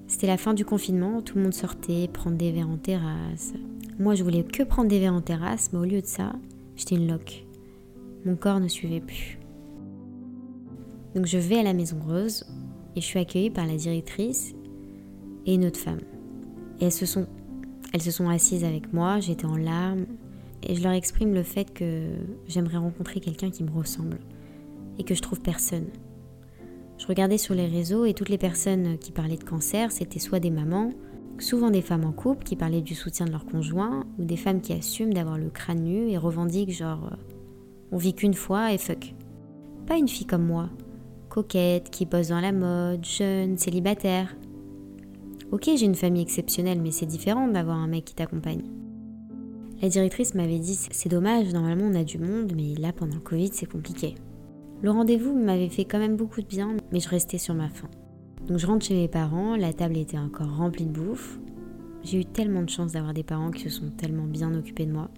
[0.06, 3.54] C'était la fin du confinement, tout le monde sortait, prendre des verres en terrasse.
[3.98, 6.32] Moi, je voulais que prendre des verres en terrasse, mais au lieu de ça,
[6.76, 7.46] j'étais une loque.
[8.24, 9.38] Mon corps ne suivait plus.
[11.14, 12.44] Donc je vais à la Maison Rose
[12.94, 14.54] et je suis accueillie par la directrice
[15.46, 16.00] et une autre femme.
[16.80, 17.26] Et elles se sont
[17.92, 20.06] elles se sont assises avec moi, j'étais en larmes,
[20.62, 22.08] et je leur exprime le fait que
[22.46, 24.18] j'aimerais rencontrer quelqu'un qui me ressemble,
[24.98, 25.86] et que je trouve personne.
[26.98, 30.40] Je regardais sur les réseaux et toutes les personnes qui parlaient de cancer, c'était soit
[30.40, 30.92] des mamans,
[31.38, 34.60] souvent des femmes en couple qui parlaient du soutien de leur conjoint, ou des femmes
[34.60, 37.16] qui assument d'avoir le crâne nu et revendiquent genre
[37.92, 39.14] On vit qu'une fois et fuck.
[39.86, 40.68] Pas une fille comme moi,
[41.28, 44.36] coquette, qui bosse dans la mode, jeune, célibataire.
[45.50, 48.64] Ok, j'ai une famille exceptionnelle, mais c'est différent d'avoir un mec qui t'accompagne.
[49.80, 53.20] La directrice m'avait dit c'est dommage, normalement on a du monde, mais là pendant le
[53.20, 54.16] Covid c'est compliqué.
[54.82, 57.88] Le rendez-vous m'avait fait quand même beaucoup de bien, mais je restais sur ma faim.
[58.46, 61.38] Donc je rentre chez mes parents, la table était encore remplie de bouffe.
[62.02, 64.92] J'ai eu tellement de chance d'avoir des parents qui se sont tellement bien occupés de
[64.92, 65.10] moi.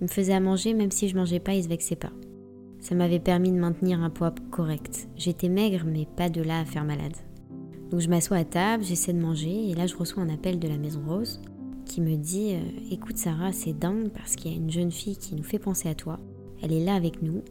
[0.00, 2.12] Ils me faisaient à manger, même si je mangeais pas, ils se vexaient pas.
[2.78, 5.08] Ça m'avait permis de maintenir un poids correct.
[5.16, 7.16] J'étais maigre, mais pas de là à faire malade.
[7.90, 10.68] Donc je m'assois à table, j'essaie de manger, et là je reçois un appel de
[10.68, 11.40] la Maison Rose
[11.86, 15.16] qui me dit euh, Écoute Sarah, c'est dingue parce qu'il y a une jeune fille
[15.16, 16.20] qui nous fait penser à toi.
[16.62, 17.42] Elle est là avec nous.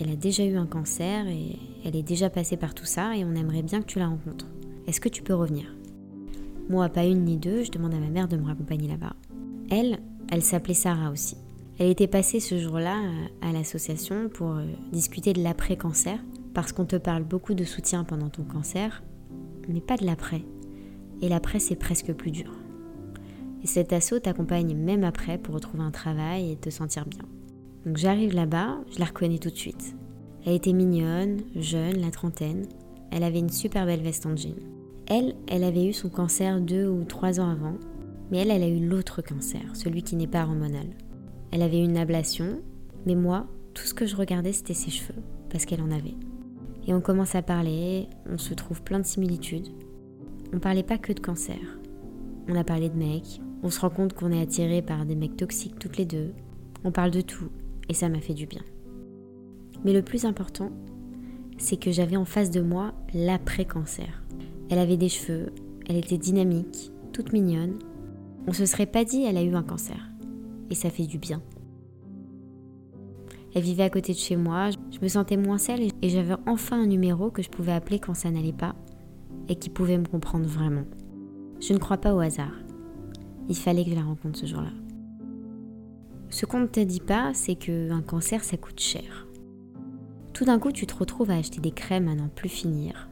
[0.00, 3.24] Elle a déjà eu un cancer et elle est déjà passée par tout ça et
[3.24, 4.46] on aimerait bien que tu la rencontres.
[4.86, 5.66] Est-ce que tu peux revenir?
[6.68, 9.14] Moi, pas une ni deux, je demande à ma mère de me raccompagner là-bas.
[9.70, 9.98] Elle,
[10.30, 11.36] elle s'appelait Sarah aussi.
[11.78, 12.96] Elle était passée ce jour-là
[13.40, 16.18] à l'association pour euh, discuter de l'après-cancer,
[16.52, 19.02] parce qu'on te parle beaucoup de soutien pendant ton cancer,
[19.68, 20.42] mais pas de l'après.
[21.22, 22.52] Et l'après, c'est presque plus dur.
[23.62, 27.24] Et cet assaut t'accompagne même après pour retrouver un travail et te sentir bien.
[27.86, 29.94] Donc j'arrive là-bas, je la reconnais tout de suite.
[30.44, 32.66] Elle était mignonne, jeune, la trentaine.
[33.10, 34.54] Elle avait une super belle veste en jean.
[35.06, 37.76] Elle, elle avait eu son cancer deux ou trois ans avant,
[38.30, 40.86] mais elle, elle a eu l'autre cancer, celui qui n'est pas hormonal.
[41.50, 42.60] Elle avait une ablation,
[43.06, 46.14] mais moi, tout ce que je regardais, c'était ses cheveux, parce qu'elle en avait.
[46.88, 49.68] Et on commence à parler, on se trouve plein de similitudes.
[50.54, 51.58] On parlait pas que de cancer.
[52.48, 55.36] On a parlé de mecs, on se rend compte qu'on est attiré par des mecs
[55.36, 56.32] toxiques toutes les deux.
[56.84, 57.50] On parle de tout,
[57.90, 58.62] et ça m'a fait du bien.
[59.84, 60.70] Mais le plus important,
[61.58, 64.22] c'est que j'avais en face de moi l'après-cancer.
[64.70, 65.52] Elle avait des cheveux,
[65.90, 67.78] elle était dynamique, toute mignonne.
[68.46, 70.08] On se serait pas dit elle a eu un cancer
[70.70, 71.42] et ça fait du bien.
[73.54, 76.82] Elle vivait à côté de chez moi, je me sentais moins seule et j'avais enfin
[76.82, 78.74] un numéro que je pouvais appeler quand ça n'allait pas
[79.48, 80.84] et qui pouvait me comprendre vraiment.
[81.60, 82.52] Je ne crois pas au hasard.
[83.48, 84.70] Il fallait que je la rencontre ce jour-là.
[86.30, 89.26] Ce qu'on ne te dit pas, c'est qu'un cancer, ça coûte cher.
[90.34, 93.08] Tout d'un coup, tu te retrouves à acheter des crèmes à n'en plus finir.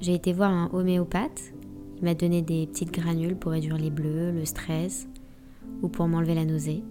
[0.00, 1.52] J'ai été voir un homéopathe.
[1.96, 5.08] Il m'a donné des petites granules pour réduire les bleus, le stress
[5.82, 6.82] ou pour m'enlever la nausée.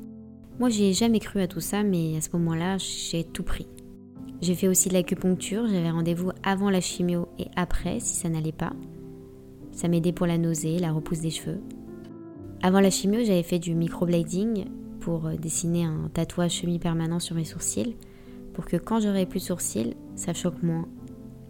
[0.59, 3.67] Moi, j'ai jamais cru à tout ça, mais à ce moment-là, j'ai tout pris.
[4.41, 8.51] J'ai fait aussi de l'acupuncture, j'avais rendez-vous avant la chimio et après si ça n'allait
[8.51, 8.73] pas.
[9.71, 11.59] Ça m'aidait pour la nausée, la repousse des cheveux.
[12.61, 14.65] Avant la chimio, j'avais fait du microblading
[14.99, 17.95] pour euh, dessiner un tatouage semi-permanent sur mes sourcils
[18.53, 20.87] pour que quand j'aurai plus de sourcils, ça choque moins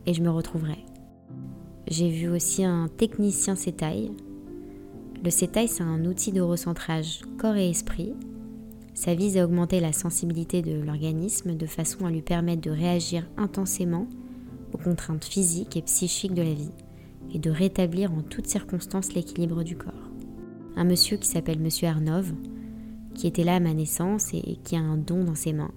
[0.06, 0.86] et je me retrouverai.
[1.88, 4.12] J'ai vu aussi un technicien sétail
[5.22, 8.14] le CETAI, c'est un outil de recentrage corps et esprit.
[9.00, 13.26] Ça vise à augmenter la sensibilité de l'organisme de façon à lui permettre de réagir
[13.38, 14.10] intensément
[14.74, 16.74] aux contraintes physiques et psychiques de la vie
[17.34, 20.12] et de rétablir en toutes circonstances l'équilibre du corps.
[20.76, 22.34] Un monsieur qui s'appelle Monsieur Arnov,
[23.16, 25.72] qui était là à ma naissance et qui a un don dans ses mains,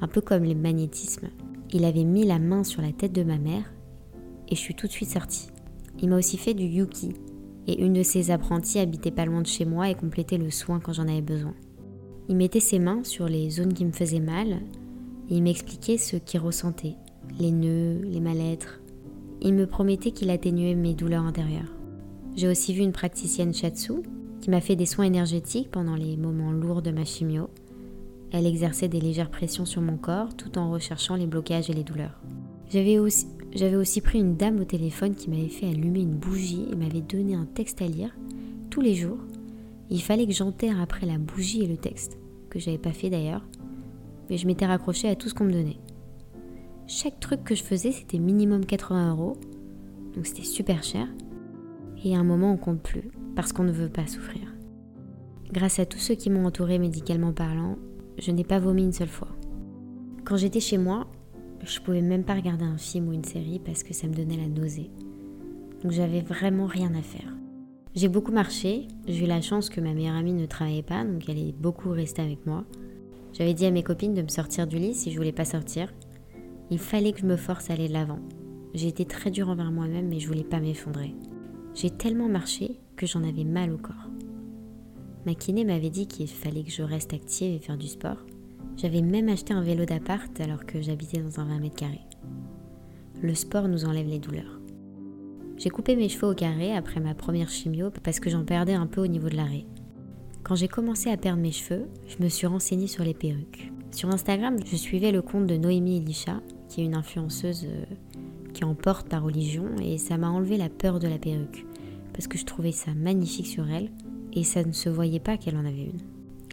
[0.00, 1.28] un peu comme les magnétismes.
[1.74, 3.70] Il avait mis la main sur la tête de ma mère
[4.48, 5.50] et je suis tout de suite sortie.
[6.00, 7.10] Il m'a aussi fait du yuki,
[7.66, 10.80] et une de ses apprenties habitait pas loin de chez moi et complétait le soin
[10.80, 11.52] quand j'en avais besoin.
[12.28, 14.60] Il mettait ses mains sur les zones qui me faisaient mal
[15.28, 16.96] et il m'expliquait ce qu'il ressentait,
[17.38, 18.80] les nœuds, les mal-être.
[19.40, 21.72] Il me promettait qu'il atténuait mes douleurs intérieures.
[22.36, 24.02] J'ai aussi vu une praticienne Shatsu
[24.40, 27.48] qui m'a fait des soins énergétiques pendant les moments lourds de ma chimio.
[28.32, 31.84] Elle exerçait des légères pressions sur mon corps tout en recherchant les blocages et les
[31.84, 32.20] douleurs.
[32.70, 36.66] J'avais aussi, j'avais aussi pris une dame au téléphone qui m'avait fait allumer une bougie
[36.72, 38.16] et m'avait donné un texte à lire
[38.70, 39.18] tous les jours.
[39.92, 43.46] Il fallait que j'enterre après la bougie et le texte, que j'avais pas fait d'ailleurs,
[44.30, 45.80] mais je m'étais raccrochée à tout ce qu'on me donnait.
[46.86, 49.36] Chaque truc que je faisais, c'était minimum 80 euros,
[50.14, 51.06] donc c'était super cher.
[52.02, 54.54] Et à un moment, on compte plus, parce qu'on ne veut pas souffrir.
[55.52, 57.76] Grâce à tous ceux qui m'ont entouré médicalement parlant,
[58.16, 59.36] je n'ai pas vomi une seule fois.
[60.24, 61.06] Quand j'étais chez moi,
[61.64, 64.38] je pouvais même pas regarder un film ou une série parce que ça me donnait
[64.38, 64.90] la nausée.
[65.82, 67.34] Donc j'avais vraiment rien à faire.
[67.94, 71.28] J'ai beaucoup marché, j'ai eu la chance que ma meilleure amie ne travaillait pas, donc
[71.28, 72.64] elle est beaucoup restée avec moi.
[73.34, 75.92] J'avais dit à mes copines de me sortir du lit si je voulais pas sortir.
[76.70, 78.20] Il fallait que je me force à aller de l'avant.
[78.72, 81.14] J'ai été très dure envers moi-même, mais je voulais pas m'effondrer.
[81.74, 84.08] J'ai tellement marché que j'en avais mal au corps.
[85.26, 88.24] Ma kiné m'avait dit qu'il fallait que je reste active et faire du sport.
[88.78, 92.00] J'avais même acheté un vélo d'appart alors que j'habitais dans un 20 mètres carrés.
[93.20, 94.61] Le sport nous enlève les douleurs.
[95.62, 98.88] J'ai coupé mes cheveux au carré après ma première chimio parce que j'en perdais un
[98.88, 99.64] peu au niveau de l'arrêt.
[100.42, 103.70] Quand j'ai commencé à perdre mes cheveux, je me suis renseignée sur les perruques.
[103.92, 107.84] Sur Instagram, je suivais le compte de Noémie Elisha, qui est une influenceuse euh,
[108.52, 111.64] qui en porte par religion, et ça m'a enlevé la peur de la perruque,
[112.12, 113.92] parce que je trouvais ça magnifique sur elle,
[114.32, 116.00] et ça ne se voyait pas qu'elle en avait une.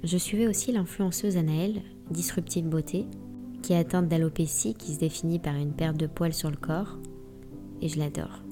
[0.04, 3.08] Je suivais aussi l'influenceuse Anaëlle, Disruptive Beauté,
[3.64, 7.00] qui est atteinte d'alopécie qui se définit par une perte de poils sur le corps,
[7.82, 8.44] et je l'adore.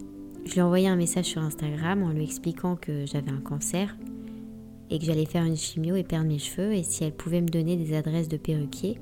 [0.47, 3.97] Je lui ai envoyé un message sur Instagram en lui expliquant que j'avais un cancer
[4.89, 7.49] et que j'allais faire une chimio et perdre mes cheveux et si elle pouvait me
[7.49, 8.97] donner des adresses de perruquier.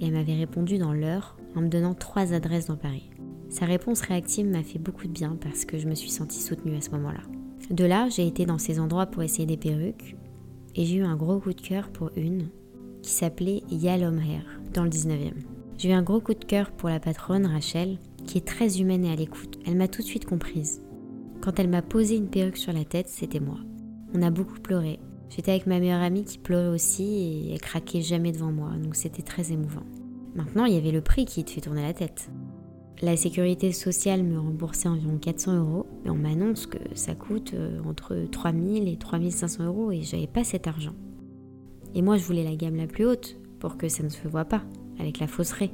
[0.00, 3.10] Et elle m'avait répondu dans l'heure en me donnant trois adresses dans Paris.
[3.50, 6.76] Sa réponse réactive m'a fait beaucoup de bien parce que je me suis sentie soutenue
[6.76, 7.20] à ce moment-là.
[7.70, 10.16] De là, j'ai été dans ces endroits pour essayer des perruques
[10.74, 12.48] et j'ai eu un gros coup de cœur pour une
[13.02, 15.34] qui s'appelait Yalom Hair dans le 19e.
[15.76, 19.04] J'ai eu un gros coup de cœur pour la patronne Rachel qui est très humaine
[19.04, 19.58] et à l'écoute.
[19.66, 20.82] Elle m'a tout de suite comprise.
[21.40, 23.58] Quand elle m'a posé une perruque sur la tête, c'était moi.
[24.14, 24.98] On a beaucoup pleuré.
[25.28, 28.94] J'étais avec ma meilleure amie qui pleurait aussi et elle craquait jamais devant moi, donc
[28.94, 29.84] c'était très émouvant.
[30.34, 32.30] Maintenant, il y avait le prix qui te fait tourner la tête.
[33.02, 37.78] La sécurité sociale me remboursait environ 400 euros, mais on m'annonce que ça coûte euh,
[37.86, 40.94] entre 3000 et 3500 euros et j'avais pas cet argent.
[41.94, 44.46] Et moi, je voulais la gamme la plus haute pour que ça ne se voit
[44.46, 44.62] pas,
[44.98, 45.72] avec la fausserie.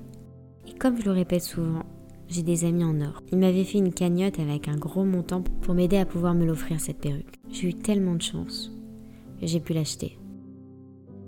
[0.66, 1.84] Et comme je le répète souvent,
[2.32, 3.22] j'ai des amis en or.
[3.30, 6.80] Ils m'avaient fait une cagnotte avec un gros montant pour m'aider à pouvoir me l'offrir
[6.80, 7.38] cette perruque.
[7.50, 8.72] J'ai eu tellement de chance.
[9.42, 10.16] J'ai pu l'acheter.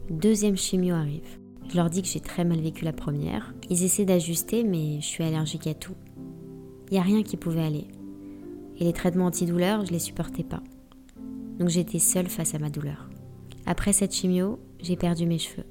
[0.08, 1.38] Deuxième chimio arrive.
[1.68, 3.54] Je leur dis que j'ai très mal vécu la première.
[3.68, 5.94] Ils essaient d'ajuster, mais je suis allergique à tout.
[6.90, 7.86] Il n'y a rien qui pouvait aller.
[8.78, 10.62] Et les traitements antidouleurs, je les supportais pas.
[11.58, 13.10] Donc j'étais seule face à ma douleur.
[13.66, 15.66] Après cette chimio, j'ai perdu mes cheveux.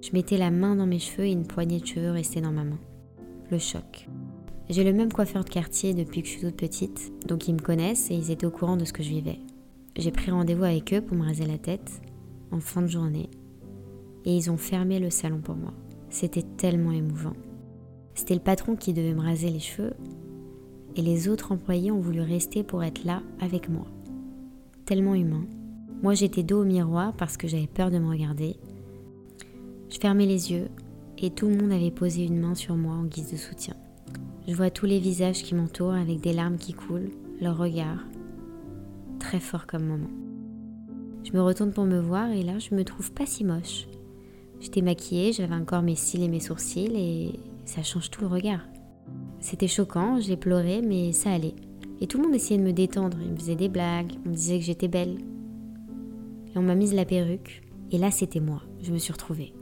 [0.00, 2.64] Je mettais la main dans mes cheveux et une poignée de cheveux restait dans ma
[2.64, 2.78] main.
[3.50, 4.08] Le choc.
[4.68, 7.60] J'ai le même coiffeur de quartier depuis que je suis toute petite, donc ils me
[7.60, 9.38] connaissent et ils étaient au courant de ce que je vivais.
[9.96, 12.02] J'ai pris rendez-vous avec eux pour me raser la tête
[12.50, 13.30] en fin de journée
[14.24, 15.72] et ils ont fermé le salon pour moi.
[16.10, 17.34] C'était tellement émouvant.
[18.14, 19.94] C'était le patron qui devait me raser les cheveux
[20.96, 23.86] et les autres employés ont voulu rester pour être là avec moi.
[24.84, 25.44] Tellement humain.
[26.02, 28.56] Moi j'étais dos au miroir parce que j'avais peur de me regarder.
[29.90, 30.68] Je fermais les yeux
[31.18, 33.76] et tout le monde avait posé une main sur moi en guise de soutien.
[34.48, 37.98] Je vois tous les visages qui m'entourent avec des larmes qui coulent, leur regard.
[39.18, 40.10] Très fort comme moment.
[41.24, 43.88] Je me retourne pour me voir et là je me trouve pas si moche.
[44.60, 48.60] J'étais maquillée, j'avais encore mes cils et mes sourcils et ça change tout le regard.
[49.40, 51.56] C'était choquant, j'ai pleuré mais ça allait.
[52.00, 54.34] Et tout le monde essayait de me détendre, il me faisait des blagues, on me
[54.34, 55.18] disait que j'étais belle.
[56.54, 59.54] Et on m'a mise la perruque et là c'était moi, je me suis retrouvée.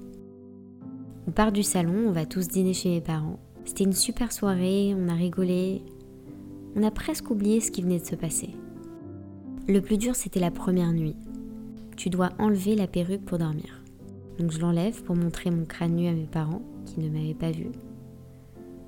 [1.27, 3.39] On part du salon, on va tous dîner chez mes parents.
[3.65, 5.83] C'était une super soirée, on a rigolé.
[6.77, 8.51] On a presque oublié ce qui venait de se passer.
[9.67, 11.17] Le plus dur, c'était la première nuit.
[11.97, 13.83] Tu dois enlever la perruque pour dormir.
[14.39, 17.53] Donc je l'enlève pour montrer mon crâne nu à mes parents, qui ne m'avaient pas
[17.53, 17.69] vu.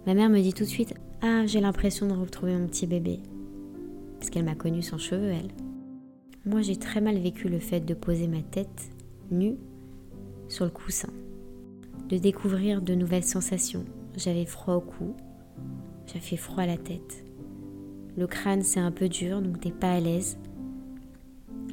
[0.07, 3.21] Ma mère me dit tout de suite Ah, j'ai l'impression de retrouver mon petit bébé.
[4.19, 5.51] Parce qu'elle m'a connue sans cheveux, elle.
[6.45, 8.91] Moi, j'ai très mal vécu le fait de poser ma tête
[9.31, 9.57] nue
[10.49, 11.09] sur le coussin,
[12.09, 13.85] de découvrir de nouvelles sensations,
[14.17, 15.15] j'avais froid au cou,
[16.07, 17.25] j'avais froid à la tête.
[18.17, 20.39] Le crâne c'est un peu dur donc t'es pas à l'aise.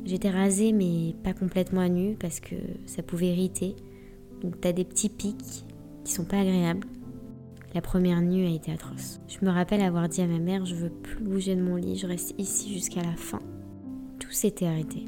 [0.06, 3.76] J'étais rasée mais pas complètement à nu parce que ça pouvait irriter.
[4.42, 5.66] Donc t'as des petits pics
[6.04, 6.88] qui sont pas agréables.
[7.74, 9.20] La première nuit a été atroce.
[9.28, 11.98] Je me rappelle avoir dit à ma mère je veux plus bouger de mon lit,
[11.98, 13.40] je reste ici jusqu'à la fin.
[14.20, 15.06] Tout s'était arrêté.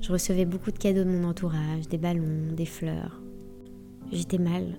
[0.00, 3.22] Je recevais beaucoup de cadeaux de mon entourage, des ballons, des fleurs.
[4.12, 4.78] J'étais mal,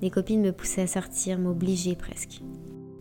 [0.00, 2.42] des copines me poussaient à sortir, m'obligeaient presque.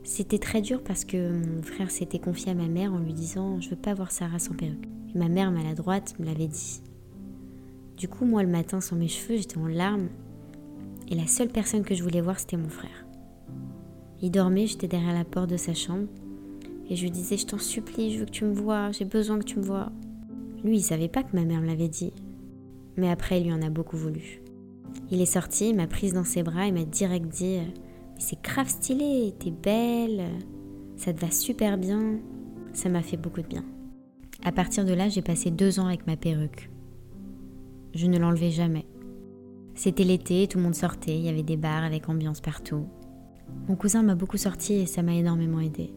[0.04, 3.60] C'était très dur parce que mon frère s'était confié à ma mère en lui disant
[3.60, 4.88] Je veux pas voir Sarah sans perruque.
[5.14, 6.82] Et ma mère maladroite me l'avait dit.
[7.98, 10.08] Du coup, moi le matin sans mes cheveux, j'étais en larmes.
[11.10, 13.06] Et la seule personne que je voulais voir, c'était mon frère.
[14.22, 16.08] Il dormait, j'étais derrière la porte de sa chambre.
[16.90, 19.40] Et je lui disais Je t'en supplie, je veux que tu me vois, j'ai besoin
[19.40, 19.92] que tu me vois.
[20.64, 22.14] Lui, il savait pas que ma mère me l'avait dit.
[22.96, 24.42] Mais après, il lui en a beaucoup voulu.
[25.12, 27.60] Il est sorti, il m'a prise dans ses bras et m'a direct dit
[28.18, 30.26] c'est grave stylé, t'es belle,
[30.96, 32.20] ça te va super bien.
[32.74, 33.64] Ça m'a fait beaucoup de bien.
[34.44, 36.70] À partir de là, j'ai passé deux ans avec ma perruque.
[37.96, 38.86] Je ne l'enlevais jamais.
[39.74, 42.86] C'était l'été, tout le monde sortait, il y avait des bars avec ambiance partout.
[43.68, 45.94] Mon cousin m'a beaucoup sorti et ça m'a énormément aidé.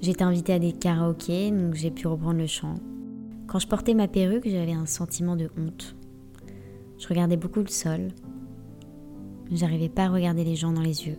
[0.00, 2.76] J'étais invitée à des karaokés, donc j'ai pu reprendre le chant.
[3.46, 5.96] Quand je portais ma perruque, j'avais un sentiment de honte.
[6.98, 8.08] Je regardais beaucoup le sol.
[9.50, 11.18] J'arrivais pas à regarder les gens dans les yeux.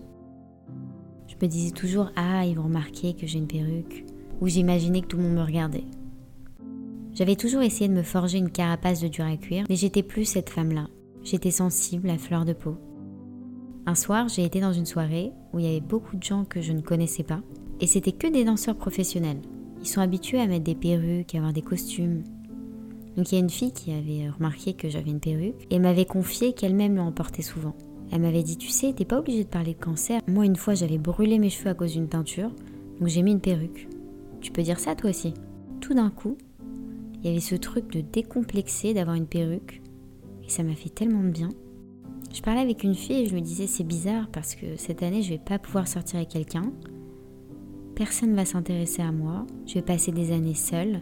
[1.27, 4.05] Je me disais toujours Ah, ils vont remarquer que j'ai une perruque.
[4.41, 5.85] Ou j'imaginais que tout le monde me regardait.
[7.13, 10.25] J'avais toujours essayé de me forger une carapace de dur à cuire, mais j'étais plus
[10.25, 10.87] cette femme-là.
[11.23, 12.77] J'étais sensible à fleur de peau.
[13.87, 16.61] Un soir, j'ai été dans une soirée où il y avait beaucoup de gens que
[16.61, 17.41] je ne connaissais pas,
[17.79, 19.41] et c'était que des danseurs professionnels.
[19.81, 22.23] Ils sont habitués à mettre des perruques, à avoir des costumes.
[23.17, 26.05] Donc il y a une fille qui avait remarqué que j'avais une perruque et m'avait
[26.05, 27.75] confié qu'elle-même en portait souvent.
[28.11, 30.21] Elle m'avait dit, tu sais, t'es pas obligé de parler de cancer.
[30.27, 32.51] Moi, une fois, j'avais brûlé mes cheveux à cause d'une teinture,
[32.99, 33.89] donc j'ai mis une perruque.
[34.39, 35.33] Tu peux dire ça toi aussi?
[35.81, 36.37] Tout d'un coup,
[37.15, 39.81] il y avait ce truc de décomplexer d'avoir une perruque,
[40.45, 41.49] et ça m'a fait tellement de bien.
[42.33, 45.21] Je parlais avec une fille et je lui disais c'est bizarre parce que cette année
[45.23, 46.71] je vais pas pouvoir sortir avec quelqu'un.
[47.95, 49.47] Personne va s'intéresser à moi.
[49.65, 51.01] Je vais passer des années seule.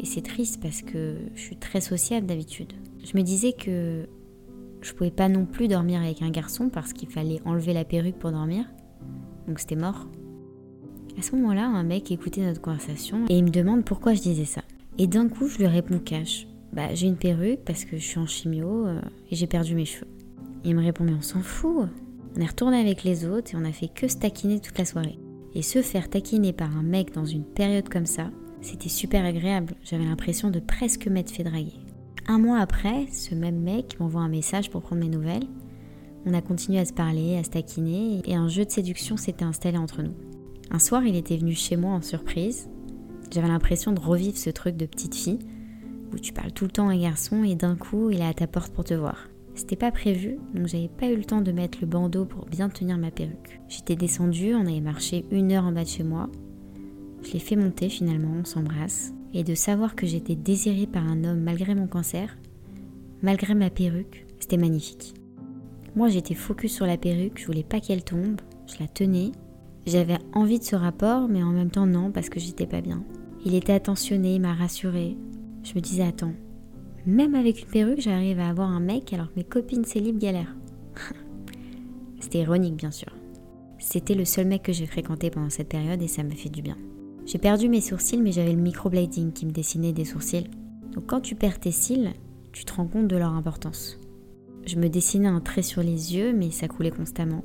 [0.00, 2.72] Et c'est triste parce que je suis très sociable d'habitude.
[3.04, 4.06] Je me disais que
[4.80, 8.18] je pouvais pas non plus dormir avec un garçon parce qu'il fallait enlever la perruque
[8.18, 8.64] pour dormir.
[9.46, 10.08] Donc c'était mort.
[11.18, 14.46] À ce moment-là, un mec écoutait notre conversation et il me demande pourquoi je disais
[14.46, 14.62] ça.
[14.96, 16.46] Et d'un coup, je lui réponds cash.
[16.72, 19.84] Bah, j'ai une perruque parce que je suis en chimio euh, et j'ai perdu mes
[19.84, 20.08] cheveux.
[20.64, 21.88] Il me répond mais on s'en fout.
[22.36, 24.86] On est retourné avec les autres et on a fait que se taquiner toute la
[24.86, 25.18] soirée.
[25.54, 28.30] Et se faire taquiner par un mec dans une période comme ça,
[28.60, 29.74] c'était super agréable.
[29.82, 31.80] J'avais l'impression de presque m'être fait draguer.
[32.26, 35.46] Un mois après, ce même mec m'envoie un message pour prendre mes nouvelles.
[36.26, 39.44] On a continué à se parler, à se taquiner, et un jeu de séduction s'était
[39.44, 40.14] installé entre nous.
[40.70, 42.68] Un soir, il était venu chez moi en surprise.
[43.30, 45.38] J'avais l'impression de revivre ce truc de petite fille,
[46.12, 48.34] où tu parles tout le temps à un garçon et d'un coup, il est à
[48.34, 49.28] ta porte pour te voir.
[49.54, 52.68] C'était pas prévu, donc j'avais pas eu le temps de mettre le bandeau pour bien
[52.68, 53.60] tenir ma perruque.
[53.68, 56.28] J'étais descendue, on avait marché une heure en bas de chez moi.
[57.22, 59.12] Je l'ai fait monter finalement, on s'embrasse.
[59.32, 62.36] Et de savoir que j'étais désirée par un homme malgré mon cancer,
[63.22, 65.14] malgré ma perruque, c'était magnifique.
[65.94, 69.32] Moi j'étais focus sur la perruque, je voulais pas qu'elle tombe, je la tenais.
[69.86, 73.02] J'avais envie de ce rapport, mais en même temps non, parce que j'étais pas bien.
[73.44, 75.16] Il était attentionné, il m'a rassuré.
[75.62, 76.34] Je me disais, attends,
[77.06, 80.54] même avec une perruque, j'arrive à avoir un mec alors que mes copines célibes galèrent.
[82.20, 83.14] C'était ironique, bien sûr.
[83.78, 86.60] C'était le seul mec que j'ai fréquenté pendant cette période et ça me fait du
[86.60, 86.76] bien.
[87.30, 90.50] J'ai perdu mes sourcils, mais j'avais le microblading qui me dessinait des sourcils.
[90.92, 92.12] Donc quand tu perds tes cils,
[92.50, 94.00] tu te rends compte de leur importance.
[94.66, 97.44] Je me dessinais un trait sur les yeux, mais ça coulait constamment.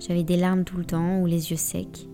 [0.00, 2.08] J'avais des larmes tout le temps ou les yeux secs,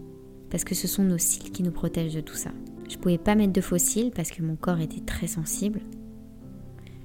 [0.50, 2.50] parce que ce sont nos cils qui nous protègent de tout ça.
[2.90, 5.82] Je pouvais pas mettre de faux cils parce que mon corps était très sensible,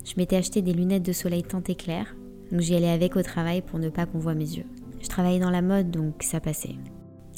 [0.05, 2.15] je m'étais acheté des lunettes de soleil teintées claires,
[2.51, 4.65] donc j'y allais avec au travail pour ne pas qu'on voit mes yeux.
[5.03, 6.77] Je travaillais dans la mode, donc ça passait.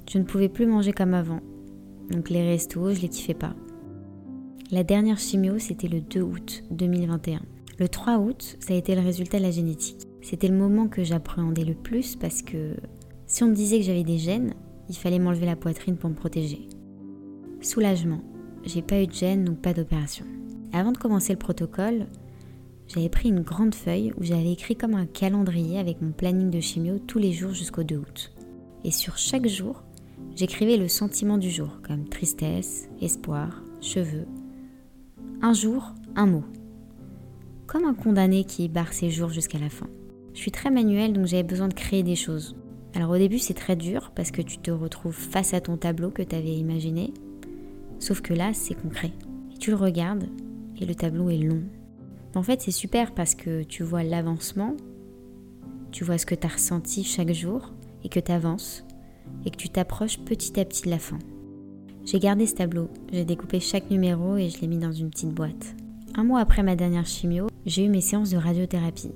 [0.10, 1.42] Je ne pouvais plus manger comme avant,
[2.12, 3.56] donc les restos, je les kiffais pas.
[4.72, 7.42] La dernière chimio, c'était le 2 août 2021.
[7.78, 10.08] Le 3 août, ça a été le résultat de la génétique.
[10.22, 12.76] C'était le moment que j'appréhendais le plus parce que
[13.28, 14.54] si on me disait que j'avais des gènes,
[14.90, 16.68] il fallait m'enlever la poitrine pour me protéger.
[17.62, 18.22] Soulagement.
[18.64, 20.26] J'ai pas eu de gènes, donc pas d'opération.
[20.74, 22.08] Avant de commencer le protocole,
[22.88, 26.60] j'avais pris une grande feuille où j'avais écrit comme un calendrier avec mon planning de
[26.60, 28.32] chimio tous les jours jusqu'au 2 août.
[28.84, 29.84] Et sur chaque jour,
[30.36, 34.28] j'écrivais le sentiment du jour, comme tristesse, espoir, cheveux.
[35.42, 36.44] Un jour, un mot.
[37.68, 39.88] Comme un condamné qui barre ses jours jusqu'à la fin.
[40.34, 42.56] Je suis très manuelle donc j'avais besoin de créer des choses.
[42.94, 46.12] Alors au début c'est très dur parce que tu te retrouves face à ton tableau
[46.12, 47.14] que tu avais imaginé.
[48.00, 49.12] Sauf que là c'est concret.
[49.54, 50.28] Et tu le regardes
[50.80, 51.64] et le tableau est long,
[52.36, 54.76] en fait, c'est super parce que tu vois l'avancement,
[55.92, 57.72] tu vois ce que tu as ressenti chaque jour
[58.04, 58.85] et que tu avances
[59.46, 61.20] et que tu t'approches petit à petit de la fin.
[62.06, 65.34] J'ai gardé ce tableau, j'ai découpé chaque numéro et je l'ai mis dans une petite
[65.34, 65.76] boîte.
[66.16, 69.12] Un mois après ma dernière chimio, j'ai eu mes séances de radiothérapie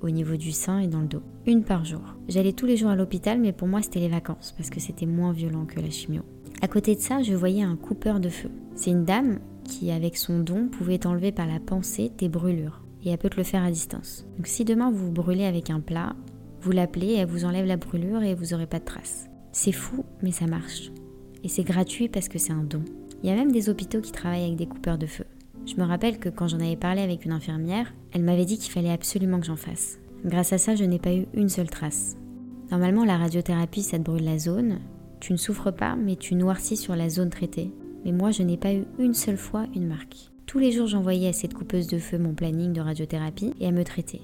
[0.00, 2.02] au niveau du sein et dans le dos, une par jour.
[2.28, 5.06] J'allais tous les jours à l'hôpital, mais pour moi c'était les vacances parce que c'était
[5.06, 6.22] moins violent que la chimio.
[6.60, 8.50] À côté de ça, je voyais un coupeur de feu.
[8.74, 12.82] C'est une dame qui, avec son don, pouvait enlever par la pensée tes brûlures.
[13.04, 14.24] Et elle peut te le faire à distance.
[14.36, 16.14] Donc si demain vous vous brûlez avec un plat,
[16.60, 19.28] vous l'appelez, elle vous enlève la brûlure et vous n'aurez pas de traces.
[19.52, 20.90] C'est fou, mais ça marche.
[21.44, 22.82] Et c'est gratuit parce que c'est un don.
[23.22, 25.24] Il y a même des hôpitaux qui travaillent avec des coupeurs de feu.
[25.66, 28.72] Je me rappelle que quand j'en avais parlé avec une infirmière, elle m'avait dit qu'il
[28.72, 29.98] fallait absolument que j'en fasse.
[30.24, 32.16] Grâce à ça, je n'ai pas eu une seule trace.
[32.70, 34.80] Normalement, la radiothérapie, ça te brûle la zone.
[35.20, 37.70] Tu ne souffres pas, mais tu noircis sur la zone traitée
[38.04, 40.30] mais moi je n'ai pas eu une seule fois une marque.
[40.46, 43.74] Tous les jours j'envoyais à cette coupeuse de feu mon planning de radiothérapie et elle
[43.74, 44.20] me traitait.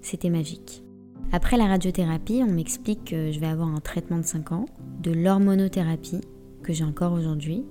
[0.00, 0.82] C'était magique.
[1.30, 4.64] Après la radiothérapie, on m'explique que je vais avoir un traitement de 5 ans,
[5.02, 6.22] de l'hormonothérapie
[6.62, 7.64] que j'ai encore aujourd'hui,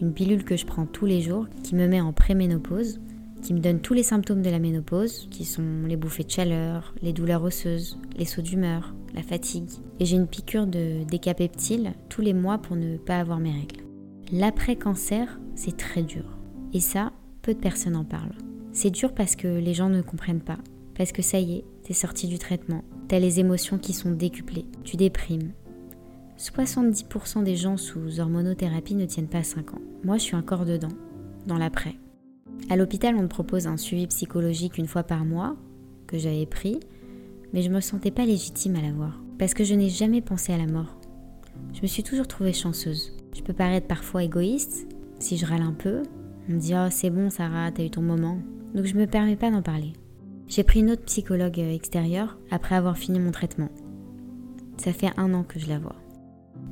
[0.00, 3.00] une pilule que je prends tous les jours qui me met en préménopause,
[3.42, 6.94] qui me donne tous les symptômes de la ménopause, qui sont les bouffées de chaleur,
[7.02, 9.68] les douleurs osseuses, les sauts d'humeur, la fatigue.
[10.00, 13.84] Et j'ai une piqûre de décapeptile tous les mois pour ne pas avoir mes règles.
[14.32, 16.38] L'après-cancer, c'est très dur.
[16.72, 18.38] Et ça, peu de personnes en parlent.
[18.72, 20.58] C'est dur parce que les gens ne comprennent pas.
[20.96, 24.66] Parce que ça y est, t'es sorti du traitement, t'as les émotions qui sont décuplées,
[24.82, 25.52] tu déprimes.
[26.38, 29.82] 70% des gens sous hormonothérapie ne tiennent pas 5 ans.
[30.04, 30.88] Moi, je suis encore dedans,
[31.46, 31.94] dans l'après.
[32.70, 35.56] À l'hôpital, on me propose un suivi psychologique une fois par mois,
[36.06, 36.80] que j'avais pris,
[37.52, 40.58] mais je me sentais pas légitime à l'avoir, parce que je n'ai jamais pensé à
[40.58, 40.98] la mort.
[41.72, 43.12] Je me suis toujours trouvée chanceuse.
[43.34, 44.86] Je peux paraître parfois égoïste,
[45.18, 46.02] si je râle un peu,
[46.48, 48.38] on me dit Oh, c'est bon, Sarah, t'as eu ton moment.
[48.74, 49.92] Donc je me permets pas d'en parler.
[50.46, 53.70] J'ai pris une autre psychologue euh, extérieure après avoir fini mon traitement.
[54.76, 55.96] Ça fait un an que je la vois.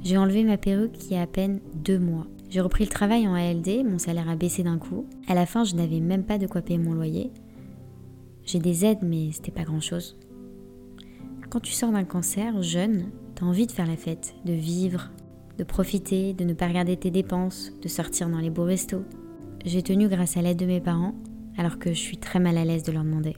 [0.02, 2.26] J'ai enlevé ma perruque il y a à peine deux mois.
[2.50, 5.06] J'ai repris le travail en ALD, mon salaire a baissé d'un coup.
[5.26, 7.30] À la fin, je n'avais même pas de quoi payer mon loyer.
[8.44, 10.18] J'ai des aides, mais c'était pas grand chose.
[11.48, 15.10] Quand tu sors d'un cancer, jeune, t'as envie de faire la fête, de vivre,
[15.58, 19.04] de profiter, de ne pas regarder tes dépenses, de sortir dans les beaux restos.
[19.64, 21.14] J'ai tenu grâce à l'aide de mes parents,
[21.56, 23.36] alors que je suis très mal à l'aise de leur demander.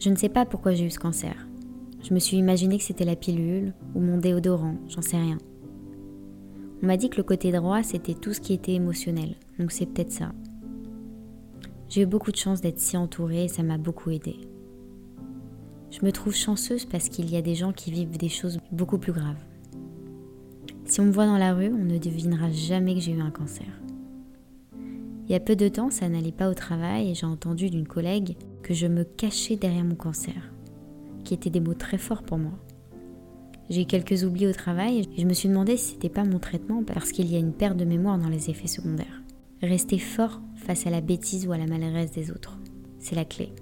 [0.00, 1.46] Je ne sais pas pourquoi j'ai eu ce cancer.
[2.02, 5.36] Je me suis imaginé que c'était la pilule ou mon déodorant, j'en sais rien.
[6.82, 9.84] On m'a dit que le côté droit, c'était tout ce qui était émotionnel, donc c'est
[9.84, 10.32] peut-être ça.
[11.90, 14.40] J'ai eu beaucoup de chance d'être si entourée et ça m'a beaucoup aidée.
[15.90, 18.96] Je me trouve chanceuse parce qu'il y a des gens qui vivent des choses beaucoup
[18.96, 19.44] plus graves.
[20.86, 23.30] Si on me voit dans la rue, on ne devinera jamais que j'ai eu un
[23.30, 23.66] cancer.
[25.26, 27.86] Il y a peu de temps, ça n'allait pas au travail et j'ai entendu d'une
[27.86, 30.52] collègue que je me cachais derrière mon cancer,
[31.24, 32.58] qui étaient des mots très forts pour moi.
[33.70, 36.40] J'ai eu quelques oublis au travail et je me suis demandé si c'était pas mon
[36.40, 39.22] traitement parce qu'il y a une perte de mémoire dans les effets secondaires.
[39.62, 42.58] Rester fort face à la bêtise ou à la maladresse des autres,
[42.98, 43.52] c'est la clé.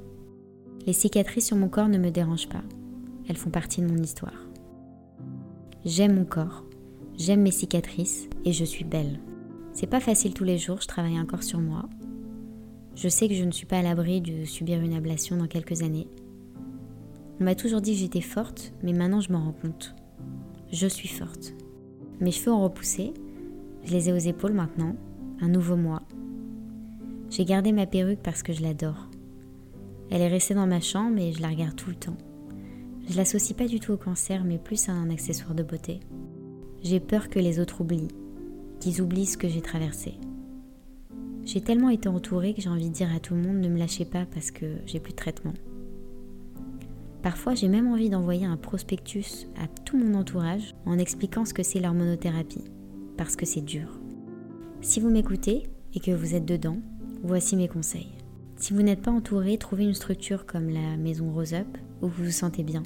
[0.87, 2.65] Les cicatrices sur mon corps ne me dérangent pas.
[3.29, 4.49] Elles font partie de mon histoire.
[5.85, 6.65] J'aime mon corps,
[7.19, 9.21] j'aime mes cicatrices et je suis belle.
[9.73, 11.89] C'est pas facile tous les jours, je travaille encore sur moi.
[12.99, 15.83] Je sais que je ne suis pas à l'abri de subir une ablation dans quelques
[15.83, 16.09] années.
[17.39, 19.95] On m'a toujours dit que j'étais forte, mais maintenant je m'en rends compte.
[20.73, 21.55] Je suis forte.
[22.19, 23.15] Mes cheveux ont repoussé,
[23.85, 24.97] je les ai aux épaules maintenant,
[25.41, 26.03] un nouveau moi.
[27.31, 29.09] J'ai gardé ma perruque parce que je l'adore.
[30.11, 32.19] Elle est restée dans ma chambre et je la regarde tout le temps.
[33.09, 36.01] Je l'associe pas du tout au cancer, mais plus à un accessoire de beauté.
[36.83, 38.09] J'ai peur que les autres oublient,
[38.81, 40.15] qu'ils oublient ce que j'ai traversé.
[41.49, 43.79] J'ai tellement été entourée que j'ai envie de dire à tout le monde ne me
[43.79, 45.55] lâchez pas parce que j'ai plus de traitement.
[47.23, 51.63] Parfois, j'ai même envie d'envoyer un prospectus à tout mon entourage en expliquant ce que
[51.63, 52.65] c'est l'hormonothérapie,
[53.17, 53.99] parce que c'est dur.
[54.83, 55.63] Si vous m'écoutez
[55.95, 56.77] et que vous êtes dedans,
[57.23, 58.13] voici mes conseils.
[58.57, 62.25] Si vous n'êtes pas entouré, trouvez une structure comme la maison Rose Up où vous
[62.25, 62.83] vous sentez bien.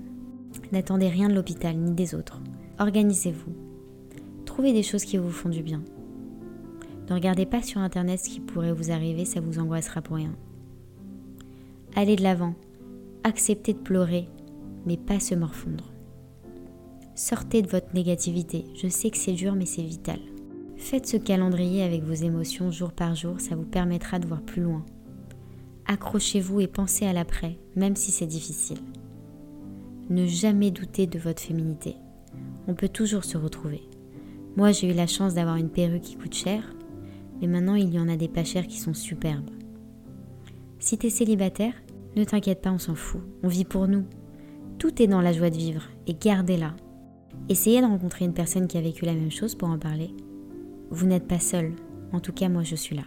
[0.71, 2.41] N'attendez rien de l'hôpital ni des autres.
[2.79, 3.55] Organisez-vous.
[4.45, 5.83] Trouvez des choses qui vous font du bien.
[7.09, 10.35] Ne regardez pas sur internet ce qui pourrait vous arriver, ça vous angoissera pour rien.
[11.95, 12.55] Allez de l'avant.
[13.25, 14.29] Acceptez de pleurer,
[14.87, 15.93] mais pas se morfondre.
[17.15, 18.65] Sortez de votre négativité.
[18.75, 20.19] Je sais que c'est dur, mais c'est vital.
[20.77, 24.63] Faites ce calendrier avec vos émotions jour par jour, ça vous permettra de voir plus
[24.63, 24.85] loin,
[25.87, 28.79] accrochez-vous et pensez à l'après, même si c'est difficile.
[30.11, 31.97] Ne jamais douter de votre féminité.
[32.67, 33.83] On peut toujours se retrouver.
[34.57, 36.65] Moi, j'ai eu la chance d'avoir une perruque qui coûte cher,
[37.43, 39.51] mais maintenant il y en a des pas chères qui sont superbes.
[40.79, 41.75] Si t'es célibataire,
[42.17, 43.21] ne t'inquiète pas, on s'en fout.
[43.43, 44.05] On vit pour nous.
[44.79, 46.75] Tout est dans la joie de vivre et gardez-la.
[47.49, 50.15] Essayez de rencontrer une personne qui a vécu la même chose pour en parler.
[50.91, 51.73] Vous n'êtes pas seul.
[52.13, 53.05] En tout cas, moi, je suis là.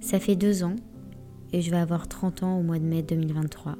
[0.00, 0.76] Ça fait deux ans
[1.52, 3.76] et je vais avoir 30 ans au mois de mai 2023.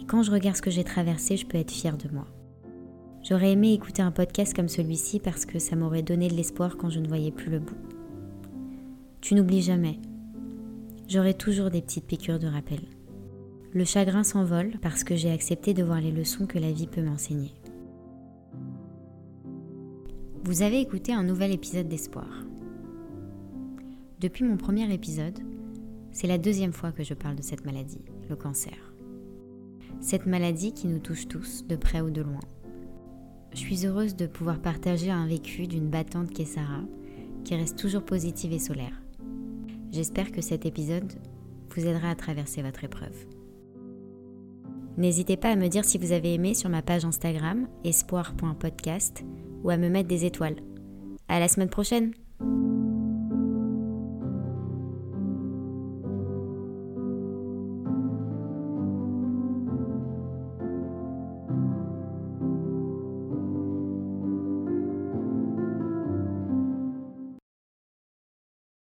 [0.00, 2.26] Et quand je regarde ce que j'ai traversé, je peux être fière de moi.
[3.22, 6.90] J'aurais aimé écouter un podcast comme celui-ci parce que ça m'aurait donné de l'espoir quand
[6.90, 7.76] je ne voyais plus le bout.
[9.22, 10.00] Tu n'oublies jamais.
[11.06, 12.80] J'aurai toujours des petites piqûres de rappel.
[13.72, 17.04] Le chagrin s'envole parce que j'ai accepté de voir les leçons que la vie peut
[17.04, 17.54] m'enseigner.
[20.42, 22.26] Vous avez écouté un nouvel épisode d'Espoir.
[24.18, 25.38] Depuis mon premier épisode,
[26.10, 28.92] c'est la deuxième fois que je parle de cette maladie, le cancer.
[30.00, 32.40] Cette maladie qui nous touche tous, de près ou de loin.
[33.52, 36.82] Je suis heureuse de pouvoir partager un vécu d'une battante qu'est Sarah,
[37.44, 39.00] qui reste toujours positive et solaire.
[39.92, 41.12] J'espère que cet épisode
[41.68, 43.26] vous aidera à traverser votre épreuve.
[44.96, 49.22] N'hésitez pas à me dire si vous avez aimé sur ma page Instagram espoir.podcast
[49.62, 50.56] ou à me mettre des étoiles.
[51.28, 52.12] À la semaine prochaine!